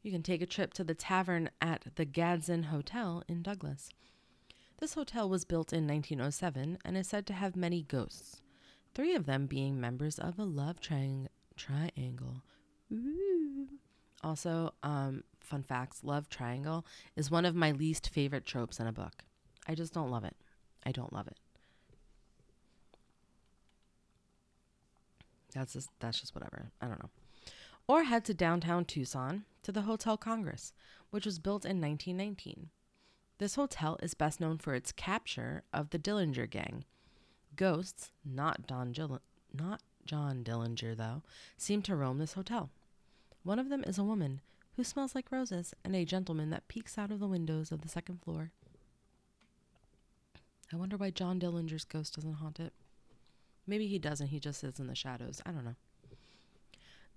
You 0.06 0.12
can 0.12 0.22
take 0.22 0.40
a 0.40 0.46
trip 0.46 0.72
to 0.74 0.84
the 0.84 0.94
tavern 0.94 1.50
at 1.60 1.86
the 1.96 2.04
Gadsden 2.04 2.62
Hotel 2.62 3.24
in 3.26 3.42
Douglas. 3.42 3.90
This 4.78 4.94
hotel 4.94 5.28
was 5.28 5.44
built 5.44 5.72
in 5.72 5.84
1907 5.84 6.78
and 6.84 6.96
is 6.96 7.08
said 7.08 7.26
to 7.26 7.32
have 7.32 7.56
many 7.56 7.82
ghosts, 7.82 8.40
three 8.94 9.16
of 9.16 9.26
them 9.26 9.46
being 9.46 9.80
members 9.80 10.20
of 10.20 10.38
a 10.38 10.44
love 10.44 10.78
triang- 10.78 11.26
triangle. 11.56 12.44
Ooh. 12.92 13.66
Also, 14.22 14.74
um, 14.84 15.24
fun 15.40 15.64
facts 15.64 16.04
love 16.04 16.28
triangle 16.28 16.86
is 17.16 17.28
one 17.28 17.44
of 17.44 17.56
my 17.56 17.72
least 17.72 18.08
favorite 18.10 18.46
tropes 18.46 18.78
in 18.78 18.86
a 18.86 18.92
book. 18.92 19.24
I 19.66 19.74
just 19.74 19.92
don't 19.92 20.12
love 20.12 20.22
it. 20.22 20.36
I 20.84 20.92
don't 20.92 21.12
love 21.12 21.26
it. 21.26 21.38
That's 25.52 25.72
just 25.72 25.88
that's 25.98 26.20
just 26.20 26.32
whatever. 26.32 26.70
I 26.80 26.86
don't 26.86 27.02
know. 27.02 27.10
Or 27.88 28.04
head 28.04 28.24
to 28.26 28.34
downtown 28.34 28.84
Tucson 28.84 29.44
to 29.66 29.72
the 29.72 29.82
Hotel 29.82 30.16
Congress, 30.16 30.72
which 31.10 31.26
was 31.26 31.40
built 31.40 31.64
in 31.64 31.80
1919. 31.80 32.70
This 33.38 33.56
hotel 33.56 33.98
is 34.00 34.14
best 34.14 34.40
known 34.40 34.58
for 34.58 34.76
its 34.76 34.92
capture 34.92 35.64
of 35.72 35.90
the 35.90 35.98
Dillinger 35.98 36.48
Gang. 36.48 36.84
Ghosts, 37.56 38.12
not 38.24 38.68
Don 38.68 38.92
Gill- 38.92 39.22
not 39.52 39.82
John 40.04 40.44
Dillinger 40.44 40.96
though, 40.96 41.24
seem 41.56 41.82
to 41.82 41.96
roam 41.96 42.18
this 42.18 42.34
hotel. 42.34 42.70
One 43.42 43.58
of 43.58 43.68
them 43.68 43.82
is 43.82 43.98
a 43.98 44.04
woman 44.04 44.40
who 44.76 44.84
smells 44.84 45.16
like 45.16 45.32
roses 45.32 45.74
and 45.84 45.96
a 45.96 46.04
gentleman 46.04 46.50
that 46.50 46.68
peeks 46.68 46.96
out 46.96 47.10
of 47.10 47.18
the 47.18 47.26
windows 47.26 47.72
of 47.72 47.80
the 47.80 47.88
second 47.88 48.22
floor. 48.22 48.52
I 50.72 50.76
wonder 50.76 50.96
why 50.96 51.10
John 51.10 51.40
Dillinger's 51.40 51.84
ghost 51.84 52.14
doesn't 52.14 52.34
haunt 52.34 52.60
it. 52.60 52.72
Maybe 53.66 53.88
he 53.88 53.98
doesn't, 53.98 54.28
he 54.28 54.38
just 54.38 54.60
sits 54.60 54.78
in 54.78 54.86
the 54.86 54.94
shadows. 54.94 55.42
I 55.44 55.50
don't 55.50 55.64
know. 55.64 55.74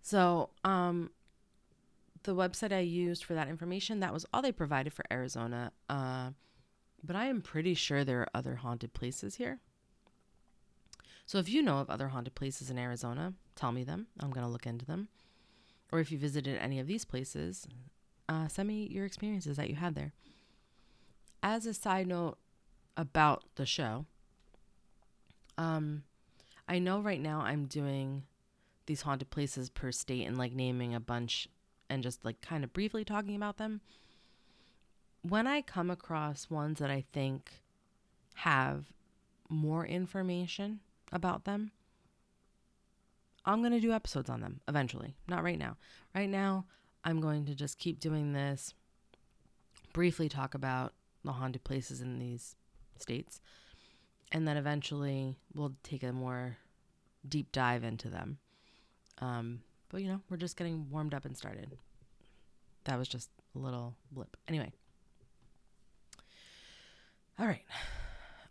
So, 0.02 0.50
um, 0.64 1.12
the 2.24 2.36
website 2.36 2.72
I 2.72 2.80
used 2.80 3.24
for 3.24 3.34
that 3.34 3.48
information, 3.48 4.00
that 4.00 4.14
was 4.14 4.26
all 4.34 4.42
they 4.42 4.52
provided 4.52 4.94
for 4.94 5.06
Arizona. 5.12 5.72
Uh, 5.90 6.32
but 7.04 7.16
I 7.16 7.26
am 7.26 7.42
pretty 7.42 7.74
sure 7.74 8.04
there 8.04 8.22
are 8.22 8.30
other 8.34 8.56
haunted 8.56 8.94
places 8.94 9.36
here. 9.36 9.60
So 11.26 11.38
if 11.38 11.48
you 11.48 11.62
know 11.62 11.78
of 11.78 11.90
other 11.90 12.10
haunted 12.10 12.36
places 12.36 12.70
in 12.70 12.78
Arizona, 12.78 13.34
tell 13.56 13.72
me 13.72 13.84
them. 13.84 14.08
I'm 14.20 14.32
going 14.32 14.46
to 14.46 14.52
look 14.52 14.66
into 14.66 14.86
them. 14.86 15.10
Or 15.92 16.00
if 16.00 16.12
you 16.12 16.18
visited 16.18 16.58
any 16.58 16.80
of 16.80 16.88
these 16.88 17.06
places, 17.06 17.68
uh, 18.28 18.48
send 18.48 18.68
me 18.68 18.88
your 18.92 19.06
experiences 19.06 19.58
that 19.58 19.70
you 19.70 19.76
had 19.76 19.96
there. 19.96 20.14
As 21.42 21.66
a 21.66 21.74
side 21.74 22.08
note 22.08 22.38
about 22.98 23.44
the 23.56 23.66
show, 23.66 24.06
um, 25.58 26.04
I 26.68 26.80
know 26.80 27.00
right 27.00 27.22
now 27.22 27.42
I'm 27.42 27.66
doing 27.66 28.24
these 28.86 29.02
haunted 29.02 29.30
places 29.30 29.70
per 29.70 29.92
state 29.92 30.26
and 30.26 30.38
like 30.38 30.54
naming 30.54 30.96
a 30.96 31.00
bunch 31.00 31.48
and 31.90 32.04
just 32.04 32.24
like 32.24 32.42
kind 32.42 32.64
of 32.64 32.74
briefly 32.74 33.04
talking 33.04 33.36
about 33.36 33.58
them. 33.58 33.82
When 35.22 35.48
I 35.48 35.62
come 35.62 35.90
across 35.90 36.50
ones 36.50 36.80
that 36.80 36.90
I 36.90 37.04
think 37.12 37.52
have 38.36 38.86
more 39.50 39.86
information 39.86 40.80
about 41.12 41.44
them, 41.44 41.72
I'm 43.46 43.62
going 43.62 43.74
to 43.74 43.80
do 43.80 43.92
episodes 43.92 44.30
on 44.30 44.42
them 44.42 44.62
eventually. 44.68 45.16
Not 45.28 45.44
right 45.44 45.58
now. 45.58 45.78
Right 46.16 46.30
now, 46.30 46.66
I'm 47.04 47.20
going 47.20 47.46
to 47.46 47.56
just 47.56 47.80
keep 47.80 48.00
doing 48.00 48.34
this, 48.34 48.74
briefly 49.94 50.30
talk 50.30 50.54
about 50.54 50.94
the 51.24 51.34
haunted 51.34 51.64
places 51.64 52.02
in 52.02 52.20
these 52.20 52.56
states, 52.98 53.42
and 54.32 54.48
then 54.48 54.58
eventually 54.58 55.36
we'll 55.54 55.74
take 55.84 56.04
a 56.04 56.14
more 56.14 56.58
deep 57.28 57.52
dive 57.52 57.84
into 57.84 58.10
them. 58.10 58.38
Um, 59.20 59.62
but 59.90 60.02
you 60.02 60.08
know, 60.08 60.22
we're 60.30 60.38
just 60.38 60.58
getting 60.58 60.90
warmed 60.90 61.14
up 61.14 61.26
and 61.26 61.36
started. 61.38 61.78
That 62.86 62.98
was 62.98 63.08
just 63.08 63.30
a 63.56 63.60
little 63.60 63.96
blip. 64.12 64.38
Anyway. 64.48 64.72
All 67.38 67.46
right. 67.46 67.64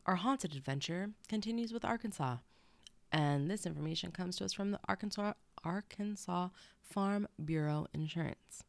Our 0.07 0.17
haunted 0.17 0.55
adventure 0.55 1.11
continues 1.29 1.73
with 1.73 1.85
Arkansas. 1.85 2.37
And 3.13 3.51
this 3.51 3.67
information 3.67 4.11
comes 4.11 4.37
to 4.37 4.45
us 4.45 4.53
from 4.53 4.71
the 4.71 4.81
Arkansas 4.89 5.33
Arkansas 5.65 6.49
Farm 6.81 7.27
Bureau 7.43 7.87
Insurance. 7.93 8.63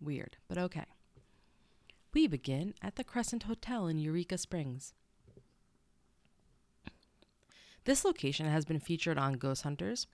Weird, 0.00 0.36
but 0.48 0.58
okay. 0.58 0.84
We 2.14 2.26
begin 2.26 2.74
at 2.80 2.96
the 2.96 3.04
Crescent 3.04 3.44
Hotel 3.44 3.86
in 3.86 3.98
Eureka 3.98 4.38
Springs. 4.38 4.94
This 7.84 8.04
location 8.04 8.46
has 8.46 8.64
been 8.64 8.80
featured 8.80 9.18
on 9.18 9.34
Ghost 9.34 9.62
Hunters, 9.62 10.06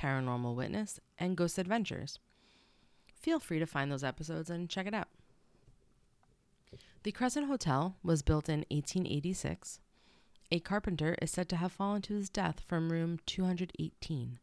Paranormal 0.00 0.54
Witness, 0.54 1.00
and 1.18 1.36
Ghost 1.36 1.58
Adventures. 1.58 2.18
Feel 3.20 3.38
free 3.38 3.58
to 3.58 3.66
find 3.66 3.90
those 3.90 4.04
episodes 4.04 4.50
and 4.50 4.68
check 4.68 4.86
it 4.86 4.94
out. 4.94 5.08
The 7.04 7.12
Crescent 7.12 7.46
Hotel 7.46 7.96
was 8.02 8.22
built 8.22 8.48
in 8.48 8.60
1886. 8.70 9.80
A 10.50 10.60
carpenter 10.60 11.16
is 11.22 11.30
said 11.30 11.48
to 11.48 11.56
have 11.56 11.72
fallen 11.72 12.02
to 12.02 12.14
his 12.14 12.28
death 12.28 12.60
from 12.66 12.92
room 12.92 13.18
218 13.26 14.38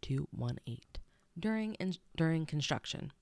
218 0.00 0.80
during 1.38 1.74
in, 1.74 1.94
during 2.16 2.46
construction. 2.46 3.12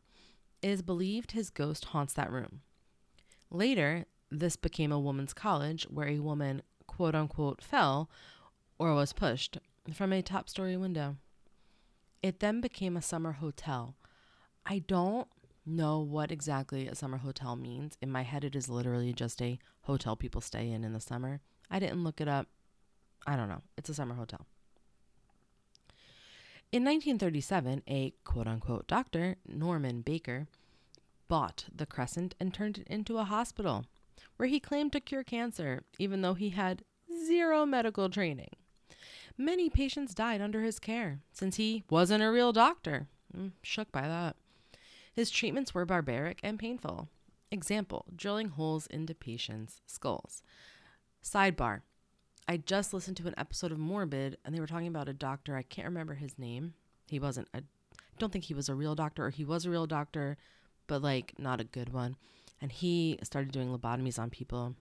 It 0.63 0.71
is 0.71 0.83
believed 0.83 1.33
his 1.33 1.51
ghost 1.51 1.87
haunts 1.87 2.15
that 2.15 2.31
room. 2.31 2.61
Later, 3.51 4.07
this 4.31 4.57
became 4.57 4.93
a 4.93 5.01
woman's 5.01 5.33
college 5.33 5.85
where 5.85 6.09
a 6.09 6.21
woman 6.21 6.63
quote 6.87 7.15
unquote 7.15 7.63
fell 7.63 8.11
or 8.79 8.95
was 8.95 9.13
pushed 9.13 9.59
from 9.93 10.13
a 10.13 10.23
top 10.23 10.49
story 10.49 10.77
window. 10.77 11.17
It 12.23 12.41
then 12.41 12.61
became 12.61 12.97
a 12.97 13.03
summer 13.03 13.33
hotel. 13.33 13.97
I 14.67 14.81
don't 14.81 15.29
know 15.65 16.01
what 16.01 16.33
exactly 16.33 16.89
a 16.89 16.95
summer 16.95 17.19
hotel 17.19 17.55
means. 17.55 17.97
In 18.03 18.11
my 18.11 18.23
head, 18.23 18.45
it 18.45 18.57
is 18.57 18.69
literally 18.69 19.13
just 19.13 19.41
a 19.41 19.59
hotel 19.83 20.17
people 20.17 20.41
stay 20.41 20.71
in 20.71 20.85
in 20.85 20.93
the 20.93 21.01
summer. 21.01 21.41
I 21.71 21.79
didn't 21.79 22.05
look 22.05 22.21
it 22.21 22.29
up. 22.29 22.49
I 23.27 23.37
don't 23.37 23.49
know. 23.49 23.63
It's 23.77 23.91
a 23.91 23.95
summer 23.95 24.15
hotel. 24.15 24.47
In 26.71 26.85
1937, 26.85 27.83
a 27.89 28.13
quote 28.25 28.47
unquote 28.47 28.87
doctor, 28.87 29.37
Norman 29.47 30.03
Baker, 30.03 30.49
bought 31.27 31.65
the 31.75 31.87
Crescent 31.87 32.35
and 32.41 32.53
turned 32.53 32.79
it 32.79 32.87
into 32.89 33.19
a 33.19 33.25
hospital 33.25 33.87
where 34.37 34.49
he 34.49 34.61
claimed 34.61 34.93
to 34.93 35.01
cure 35.01 35.25
cancer, 35.25 35.83
even 35.99 36.23
though 36.23 36.35
he 36.35 36.51
had 36.51 36.83
zero 37.27 37.65
medical 37.65 38.09
training. 38.09 38.51
Many 39.39 39.71
patients 39.71 40.15
died 40.15 40.41
under 40.41 40.63
his 40.63 40.81
care 40.81 41.21
since 41.33 41.57
he 41.57 41.85
wasn't 41.89 42.25
a 42.25 42.31
real 42.31 42.53
doctor. 42.53 43.07
I'm 43.33 43.53
shook 43.63 43.93
by 43.93 44.03
that. 44.03 44.35
His 45.15 45.31
treatments 45.31 45.73
were 45.73 45.85
barbaric 45.85 46.41
and 46.43 46.59
painful. 46.59 47.09
Example 47.51 48.05
drilling 48.15 48.49
holes 48.49 48.87
into 48.89 49.15
patients' 49.15 49.81
skulls. 49.87 50.43
Sidebar 51.23 51.83
I 52.51 52.57
just 52.57 52.95
listened 52.95 53.19
to 53.19 53.29
an 53.29 53.35
episode 53.37 53.73
of 53.73 53.79
Morbid 53.79 54.39
and 54.43 54.55
they 54.55 54.61
were 54.61 54.67
talking 54.67 54.87
about 54.87 55.09
a 55.09 55.13
doctor. 55.13 55.55
I 55.55 55.63
can't 55.63 55.87
remember 55.87 56.15
his 56.15 56.39
name. 56.39 56.73
He 57.07 57.21
wasn't, 57.21 57.47
I 57.53 57.61
don't 58.19 58.33
think 58.33 58.45
he 58.45 58.55
was 58.55 58.71
a 58.71 58.75
real 58.75 58.95
doctor 58.95 59.27
or 59.27 59.31
he 59.31 59.45
was 59.45 59.67
a 59.67 59.71
real 59.71 59.87
doctor, 59.87 60.39
but 60.87 61.03
like 61.03 61.35
not 61.39 61.61
a 61.61 61.65
good 61.65 61.93
one. 61.93 62.17
And 62.63 62.73
he 62.73 63.19
started 63.23 63.53
doing 63.53 63.69
lobotomies 63.69 64.19
on 64.19 64.31
people 64.31 64.75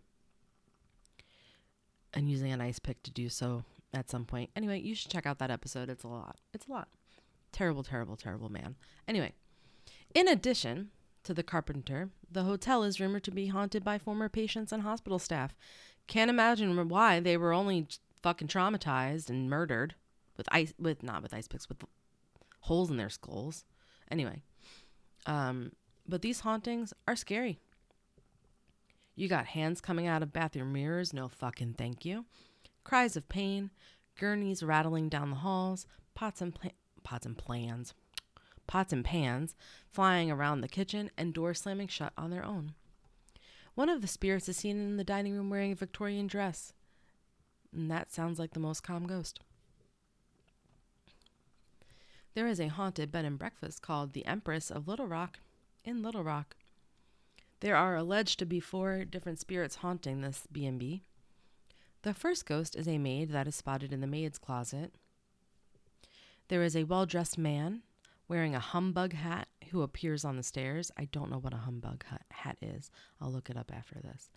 and 2.14 2.30
using 2.32 2.54
an 2.54 2.62
ice 2.62 2.80
pick 2.80 3.04
to 3.04 3.12
do 3.12 3.28
so 3.28 3.66
at 3.94 4.10
some 4.10 4.26
point. 4.26 4.50
Anyway, 4.56 4.80
you 4.80 4.96
should 4.96 5.12
check 5.12 5.26
out 5.26 5.40
that 5.40 5.52
episode. 5.52 5.90
It's 5.90 6.04
a 6.04 6.08
lot. 6.08 6.38
It's 6.54 6.68
a 6.68 6.72
lot. 6.72 6.90
Terrible, 7.52 7.84
terrible, 7.84 8.16
terrible 8.16 8.50
man. 8.50 8.76
Anyway, 9.08 9.34
in 10.14 10.28
addition 10.28 10.90
to 11.24 11.34
the 11.34 11.44
carpenter, 11.44 12.10
the 12.30 12.44
hotel 12.44 12.84
is 12.84 13.00
rumored 13.00 13.24
to 13.24 13.32
be 13.32 13.48
haunted 13.48 13.84
by 13.84 13.98
former 13.98 14.30
patients 14.30 14.72
and 14.72 14.84
hospital 14.84 15.20
staff. 15.20 15.56
Can't 16.08 16.30
imagine 16.30 16.90
why 16.90 17.20
they 17.20 17.38
were 17.38 17.54
only 17.54 17.88
fucking 18.22 18.48
traumatized 18.48 19.30
and 19.30 19.50
murdered 19.50 19.96
with 20.38 20.48
ice 20.52 20.74
with 20.80 21.04
not 21.04 21.24
with 21.24 21.34
ice 21.34 21.48
picks 21.48 21.68
with 21.68 21.84
holes 22.62 22.90
in 22.90 22.98
their 22.98 23.10
skulls. 23.10 23.66
Anyway, 24.10 24.42
um, 25.26 25.72
but 26.08 26.22
these 26.22 26.42
hauntings 26.42 26.94
are 27.08 27.16
scary. 27.16 27.60
You 29.16 29.28
got 29.28 29.48
hands 29.48 29.82
coming 29.82 30.08
out 30.08 30.22
of 30.22 30.32
bathroom 30.32 30.74
mirrors, 30.74 31.12
no 31.12 31.28
fucking 31.28 31.74
thank 31.78 32.06
you. 32.06 32.26
Cries 32.88 33.18
of 33.18 33.28
pain, 33.28 33.72
gurneys 34.18 34.64
rattling 34.64 35.10
down 35.10 35.30
the 35.30 35.36
halls, 35.36 35.86
pots 36.16 36.42
and 36.42 36.56
pla- 36.56 36.72
pots 37.04 37.26
and 37.26 37.38
plans, 37.38 37.94
pots 38.66 38.94
and 38.94 39.04
pans 39.04 39.56
flying 39.92 40.32
around 40.32 40.62
the 40.62 40.70
kitchen, 40.70 41.12
and 41.18 41.34
doors 41.34 41.60
slamming 41.60 41.90
shut 41.90 42.14
on 42.18 42.30
their 42.30 42.46
own. 42.46 42.76
One 43.76 43.90
of 43.90 44.02
the 44.02 44.08
spirits 44.08 44.48
is 44.48 44.56
seen 44.56 44.80
in 44.80 44.96
the 44.96 45.04
dining 45.04 45.34
room 45.34 45.50
wearing 45.50 45.74
a 45.74 45.76
Victorian 45.76 46.28
dress. 46.28 46.72
And 47.74 47.92
that 47.92 48.10
sounds 48.10 48.40
like 48.40 48.54
the 48.54 48.62
most 48.62 48.84
calm 48.84 49.06
ghost. 49.06 49.42
There 52.36 52.48
is 52.48 52.62
a 52.62 52.70
haunted 52.70 53.12
bed 53.12 53.26
and 53.26 53.38
breakfast 53.38 53.82
called 53.82 54.14
the 54.14 54.26
Empress 54.26 54.72
of 54.72 54.88
Little 54.88 55.08
Rock 55.08 55.42
in 55.84 56.02
Little 56.02 56.24
Rock. 56.24 56.56
There 57.60 57.76
are 57.76 57.98
alleged 57.98 58.40
to 58.40 58.46
be 58.46 58.62
four 58.62 59.04
different 59.04 59.40
spirits 59.40 59.76
haunting 59.76 60.22
this 60.22 60.48
B&B. 60.50 61.04
The 62.04 62.14
first 62.14 62.46
ghost 62.46 62.76
is 62.76 62.88
a 62.88 62.98
maid 62.98 63.32
that 63.32 63.48
is 63.48 63.56
spotted 63.56 63.92
in 63.92 64.02
the 64.02 64.08
maid's 64.08 64.38
closet. 64.38 64.94
There 66.48 66.64
is 66.64 66.76
a 66.76 66.86
well-dressed 66.86 67.38
man 67.38 67.82
wearing 68.28 68.56
a 68.56 68.60
humbug 68.60 69.14
hat 69.14 69.48
who 69.72 69.82
appears 69.82 70.24
on 70.24 70.38
the 70.38 70.44
stairs. 70.44 70.92
I 70.98 71.06
don't 71.06 71.30
know 71.30 71.40
what 71.40 71.54
a 71.54 71.58
humbug 71.58 72.04
hat 72.32 72.58
is. 72.62 72.92
I'll 73.20 73.32
look 73.32 73.50
it 73.50 73.58
up 73.58 73.72
after 73.74 73.96
this. 73.96 74.30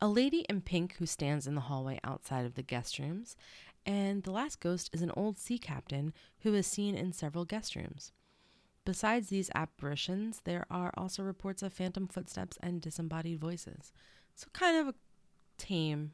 A 0.00 0.08
lady 0.08 0.40
in 0.48 0.60
pink 0.60 0.96
who 0.98 1.06
stands 1.06 1.46
in 1.46 1.54
the 1.54 1.62
hallway 1.62 2.00
outside 2.04 2.44
of 2.44 2.54
the 2.54 2.62
guest 2.62 2.98
rooms. 2.98 3.36
And 3.86 4.22
the 4.22 4.30
last 4.30 4.60
ghost 4.60 4.90
is 4.92 5.02
an 5.02 5.12
old 5.16 5.38
sea 5.38 5.58
captain 5.58 6.12
who 6.40 6.54
is 6.54 6.66
seen 6.66 6.94
in 6.94 7.12
several 7.12 7.44
guest 7.44 7.76
rooms. 7.76 8.12
Besides 8.84 9.28
these 9.28 9.50
apparitions, 9.54 10.42
there 10.44 10.66
are 10.70 10.92
also 10.96 11.22
reports 11.22 11.62
of 11.62 11.72
phantom 11.72 12.06
footsteps 12.06 12.58
and 12.62 12.82
disembodied 12.82 13.40
voices. 13.40 13.92
So, 14.34 14.48
kind 14.52 14.76
of 14.76 14.88
a 14.88 14.94
tame, 15.56 16.12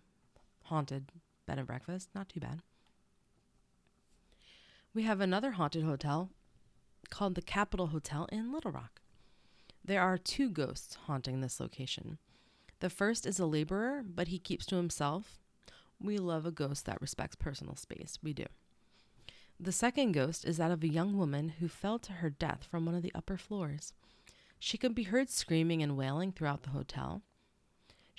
haunted 0.70 1.10
bed 1.46 1.58
and 1.58 1.66
breakfast. 1.66 2.08
Not 2.14 2.28
too 2.28 2.40
bad. 2.40 2.62
We 4.94 5.02
have 5.02 5.20
another 5.20 5.52
haunted 5.52 5.84
hotel 5.84 6.30
called 7.10 7.34
the 7.34 7.42
Capitol 7.42 7.88
Hotel 7.88 8.28
in 8.32 8.52
Little 8.52 8.70
Rock. 8.70 9.00
There 9.84 10.00
are 10.00 10.16
two 10.16 10.48
ghosts 10.48 10.96
haunting 11.06 11.40
this 11.40 11.60
location. 11.60 12.18
The 12.78 12.90
first 12.90 13.26
is 13.26 13.38
a 13.38 13.46
laborer, 13.46 14.02
but 14.04 14.28
he 14.28 14.38
keeps 14.38 14.64
to 14.66 14.76
himself. 14.76 15.40
We 16.00 16.18
love 16.18 16.46
a 16.46 16.52
ghost 16.52 16.86
that 16.86 17.00
respects 17.00 17.34
personal 17.34 17.76
space. 17.76 18.18
We 18.22 18.32
do. 18.32 18.46
The 19.58 19.72
second 19.72 20.12
ghost 20.12 20.44
is 20.44 20.56
that 20.56 20.70
of 20.70 20.82
a 20.82 20.88
young 20.88 21.18
woman 21.18 21.50
who 21.60 21.68
fell 21.68 21.98
to 21.98 22.12
her 22.14 22.30
death 22.30 22.66
from 22.70 22.86
one 22.86 22.94
of 22.94 23.02
the 23.02 23.12
upper 23.14 23.36
floors. 23.36 23.92
She 24.58 24.78
can 24.78 24.92
be 24.92 25.02
heard 25.02 25.28
screaming 25.30 25.82
and 25.82 25.96
wailing 25.96 26.32
throughout 26.32 26.62
the 26.62 26.70
hotel. 26.70 27.22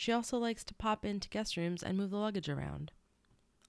She 0.02 0.12
also 0.12 0.40
likes 0.40 0.64
to 0.64 0.74
pop 0.74 1.06
into 1.06 1.30
guest 1.30 1.56
rooms 1.56 1.84
and 1.84 1.96
move 1.96 2.10
the 2.10 2.18
luggage 2.18 2.50
around. 2.50 2.92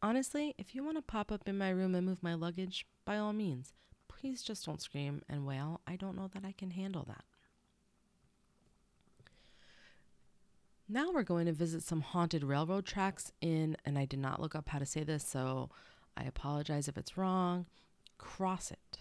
Honestly, 0.01 0.55
if 0.57 0.75
you 0.75 0.83
want 0.83 0.97
to 0.97 1.03
pop 1.03 1.31
up 1.31 1.47
in 1.47 1.59
my 1.59 1.69
room 1.69 1.95
and 1.95 2.07
move 2.07 2.23
my 2.23 2.33
luggage, 2.33 2.87
by 3.05 3.19
all 3.19 3.35
means, 3.35 3.75
please 4.09 4.43
just 4.43 4.65
don't 4.65 4.81
scream 4.81 5.21
and 5.29 5.45
wail. 5.45 5.83
I 5.87 5.97
don't 5.97 6.17
know 6.17 6.31
that 6.33 6.43
I 6.43 6.53
can 6.53 6.71
handle 6.71 7.05
that. 7.07 7.25
Now 10.89 11.11
we're 11.13 11.23
going 11.23 11.45
to 11.45 11.53
visit 11.53 11.83
some 11.83 12.01
haunted 12.01 12.45
railroad 12.45 12.87
tracks 12.87 13.31
in, 13.43 13.77
and 13.85 13.99
I 13.99 14.07
did 14.07 14.19
not 14.19 14.41
look 14.41 14.55
up 14.55 14.71
how 14.71 14.79
to 14.79 14.87
say 14.87 15.05
this, 15.05 15.25
so 15.25 15.69
I 16.17 16.23
apologize 16.23 16.89
if 16.89 16.97
it's 16.97 17.19
wrong. 17.19 17.67
Crossett. 18.17 19.01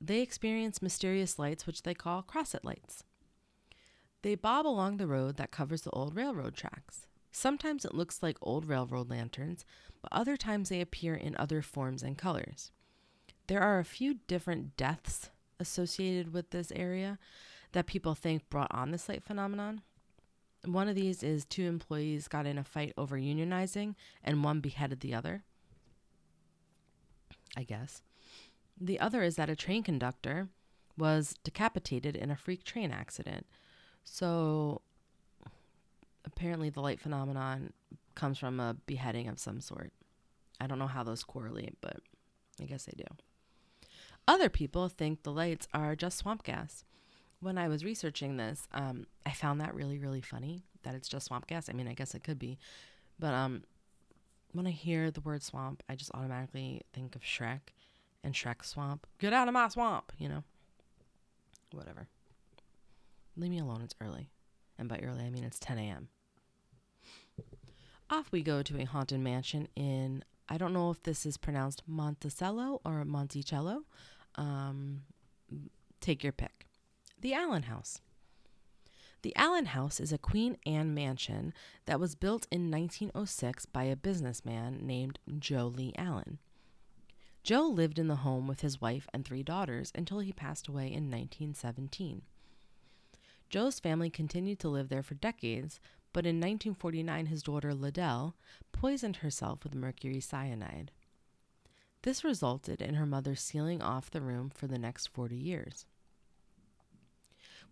They 0.00 0.20
experience 0.20 0.82
mysterious 0.82 1.38
lights, 1.38 1.64
which 1.64 1.84
they 1.84 1.94
call 1.94 2.22
Crossett 2.22 2.64
lights. 2.64 3.04
They 4.22 4.34
bob 4.34 4.66
along 4.66 4.96
the 4.96 5.06
road 5.06 5.36
that 5.36 5.50
covers 5.50 5.82
the 5.82 5.90
old 5.90 6.14
railroad 6.14 6.54
tracks. 6.54 7.06
Sometimes 7.32 7.84
it 7.84 7.94
looks 7.94 8.22
like 8.22 8.36
old 8.42 8.66
railroad 8.66 9.08
lanterns, 9.08 9.64
but 10.02 10.12
other 10.12 10.36
times 10.36 10.68
they 10.68 10.80
appear 10.80 11.14
in 11.14 11.36
other 11.36 11.62
forms 11.62 12.02
and 12.02 12.18
colors. 12.18 12.70
There 13.46 13.62
are 13.62 13.78
a 13.78 13.84
few 13.84 14.18
different 14.26 14.76
deaths 14.76 15.30
associated 15.58 16.32
with 16.32 16.50
this 16.50 16.72
area 16.74 17.18
that 17.72 17.86
people 17.86 18.14
think 18.14 18.48
brought 18.50 18.72
on 18.72 18.90
this 18.90 19.08
light 19.08 19.22
phenomenon. 19.22 19.82
One 20.64 20.88
of 20.88 20.94
these 20.94 21.22
is 21.22 21.44
two 21.44 21.64
employees 21.64 22.28
got 22.28 22.46
in 22.46 22.58
a 22.58 22.64
fight 22.64 22.92
over 22.98 23.16
unionizing 23.16 23.94
and 24.22 24.44
one 24.44 24.60
beheaded 24.60 25.00
the 25.00 25.14
other. 25.14 25.44
I 27.56 27.62
guess. 27.62 28.02
The 28.80 29.00
other 29.00 29.22
is 29.22 29.36
that 29.36 29.50
a 29.50 29.56
train 29.56 29.82
conductor 29.82 30.48
was 30.96 31.34
decapitated 31.44 32.16
in 32.16 32.30
a 32.30 32.36
freak 32.36 32.64
train 32.64 32.90
accident. 32.90 33.46
So 34.04 34.82
apparently 36.24 36.70
the 36.70 36.80
light 36.80 37.00
phenomenon 37.00 37.72
comes 38.14 38.38
from 38.38 38.60
a 38.60 38.76
beheading 38.86 39.28
of 39.28 39.38
some 39.38 39.60
sort. 39.60 39.92
I 40.60 40.66
don't 40.66 40.78
know 40.78 40.86
how 40.86 41.02
those 41.02 41.24
correlate, 41.24 41.76
but 41.80 41.98
I 42.60 42.64
guess 42.64 42.84
they 42.84 42.94
do. 42.96 43.04
Other 44.28 44.48
people 44.48 44.88
think 44.88 45.22
the 45.22 45.32
lights 45.32 45.66
are 45.72 45.96
just 45.96 46.18
swamp 46.18 46.44
gas. 46.44 46.84
When 47.40 47.56
I 47.56 47.68
was 47.68 47.84
researching 47.84 48.36
this, 48.36 48.68
um, 48.72 49.06
I 49.24 49.30
found 49.30 49.60
that 49.60 49.74
really, 49.74 49.98
really 49.98 50.20
funny 50.20 50.62
that 50.82 50.94
it's 50.94 51.08
just 51.08 51.26
swamp 51.26 51.46
gas. 51.46 51.68
I 51.68 51.72
mean, 51.72 51.88
I 51.88 51.94
guess 51.94 52.14
it 52.14 52.22
could 52.22 52.38
be, 52.38 52.58
but 53.18 53.32
um, 53.32 53.64
when 54.52 54.66
I 54.66 54.70
hear 54.70 55.10
the 55.10 55.20
word 55.20 55.42
swamp, 55.42 55.82
I 55.88 55.94
just 55.94 56.10
automatically 56.14 56.82
think 56.92 57.16
of 57.16 57.22
Shrek 57.22 57.60
and 58.22 58.34
Shrek 58.34 58.64
Swamp. 58.64 59.06
Get 59.18 59.32
out 59.32 59.48
of 59.48 59.54
my 59.54 59.68
swamp, 59.68 60.12
you 60.18 60.28
know. 60.28 60.44
Whatever. 61.72 62.08
Leave 63.36 63.50
me 63.50 63.58
alone. 63.58 63.82
It's 63.82 63.94
early, 64.00 64.30
and 64.78 64.88
by 64.88 64.98
early 64.98 65.24
I 65.24 65.30
mean 65.30 65.44
it's 65.44 65.58
10 65.58 65.78
a.m. 65.78 66.08
Off 68.10 68.32
we 68.32 68.42
go 68.42 68.62
to 68.62 68.80
a 68.80 68.84
haunted 68.84 69.20
mansion 69.20 69.68
in 69.76 70.24
I 70.48 70.58
don't 70.58 70.72
know 70.72 70.90
if 70.90 71.02
this 71.04 71.24
is 71.24 71.36
pronounced 71.36 71.84
Monticello 71.86 72.80
or 72.84 73.04
Monticello. 73.04 73.84
Um, 74.34 75.02
take 76.00 76.24
your 76.24 76.32
pick. 76.32 76.66
The 77.20 77.34
Allen 77.34 77.64
House. 77.64 78.00
The 79.22 79.36
Allen 79.36 79.66
House 79.66 80.00
is 80.00 80.12
a 80.12 80.18
Queen 80.18 80.56
Anne 80.66 80.92
mansion 80.92 81.52
that 81.84 82.00
was 82.00 82.14
built 82.14 82.48
in 82.50 82.70
1906 82.70 83.66
by 83.66 83.84
a 83.84 83.94
businessman 83.94 84.78
named 84.82 85.20
Joe 85.38 85.66
Lee 85.66 85.92
Allen. 85.96 86.38
Joe 87.44 87.68
lived 87.68 87.98
in 87.98 88.08
the 88.08 88.16
home 88.16 88.46
with 88.46 88.62
his 88.62 88.80
wife 88.80 89.06
and 89.12 89.24
three 89.24 89.42
daughters 89.42 89.92
until 89.94 90.18
he 90.18 90.32
passed 90.32 90.68
away 90.68 90.86
in 90.86 91.10
1917. 91.10 92.22
Joe's 93.50 93.80
family 93.80 94.10
continued 94.10 94.60
to 94.60 94.68
live 94.68 94.88
there 94.88 95.02
for 95.02 95.14
decades, 95.14 95.80
but 96.12 96.24
in 96.24 96.36
1949 96.36 97.26
his 97.26 97.42
daughter 97.42 97.74
Ladell 97.74 98.34
poisoned 98.72 99.16
herself 99.16 99.64
with 99.64 99.74
mercury 99.74 100.20
cyanide. 100.20 100.92
This 102.02 102.24
resulted 102.24 102.80
in 102.80 102.94
her 102.94 103.06
mother 103.06 103.34
sealing 103.34 103.82
off 103.82 104.10
the 104.10 104.20
room 104.20 104.50
for 104.50 104.68
the 104.68 104.78
next 104.78 105.08
40 105.08 105.36
years. 105.36 105.84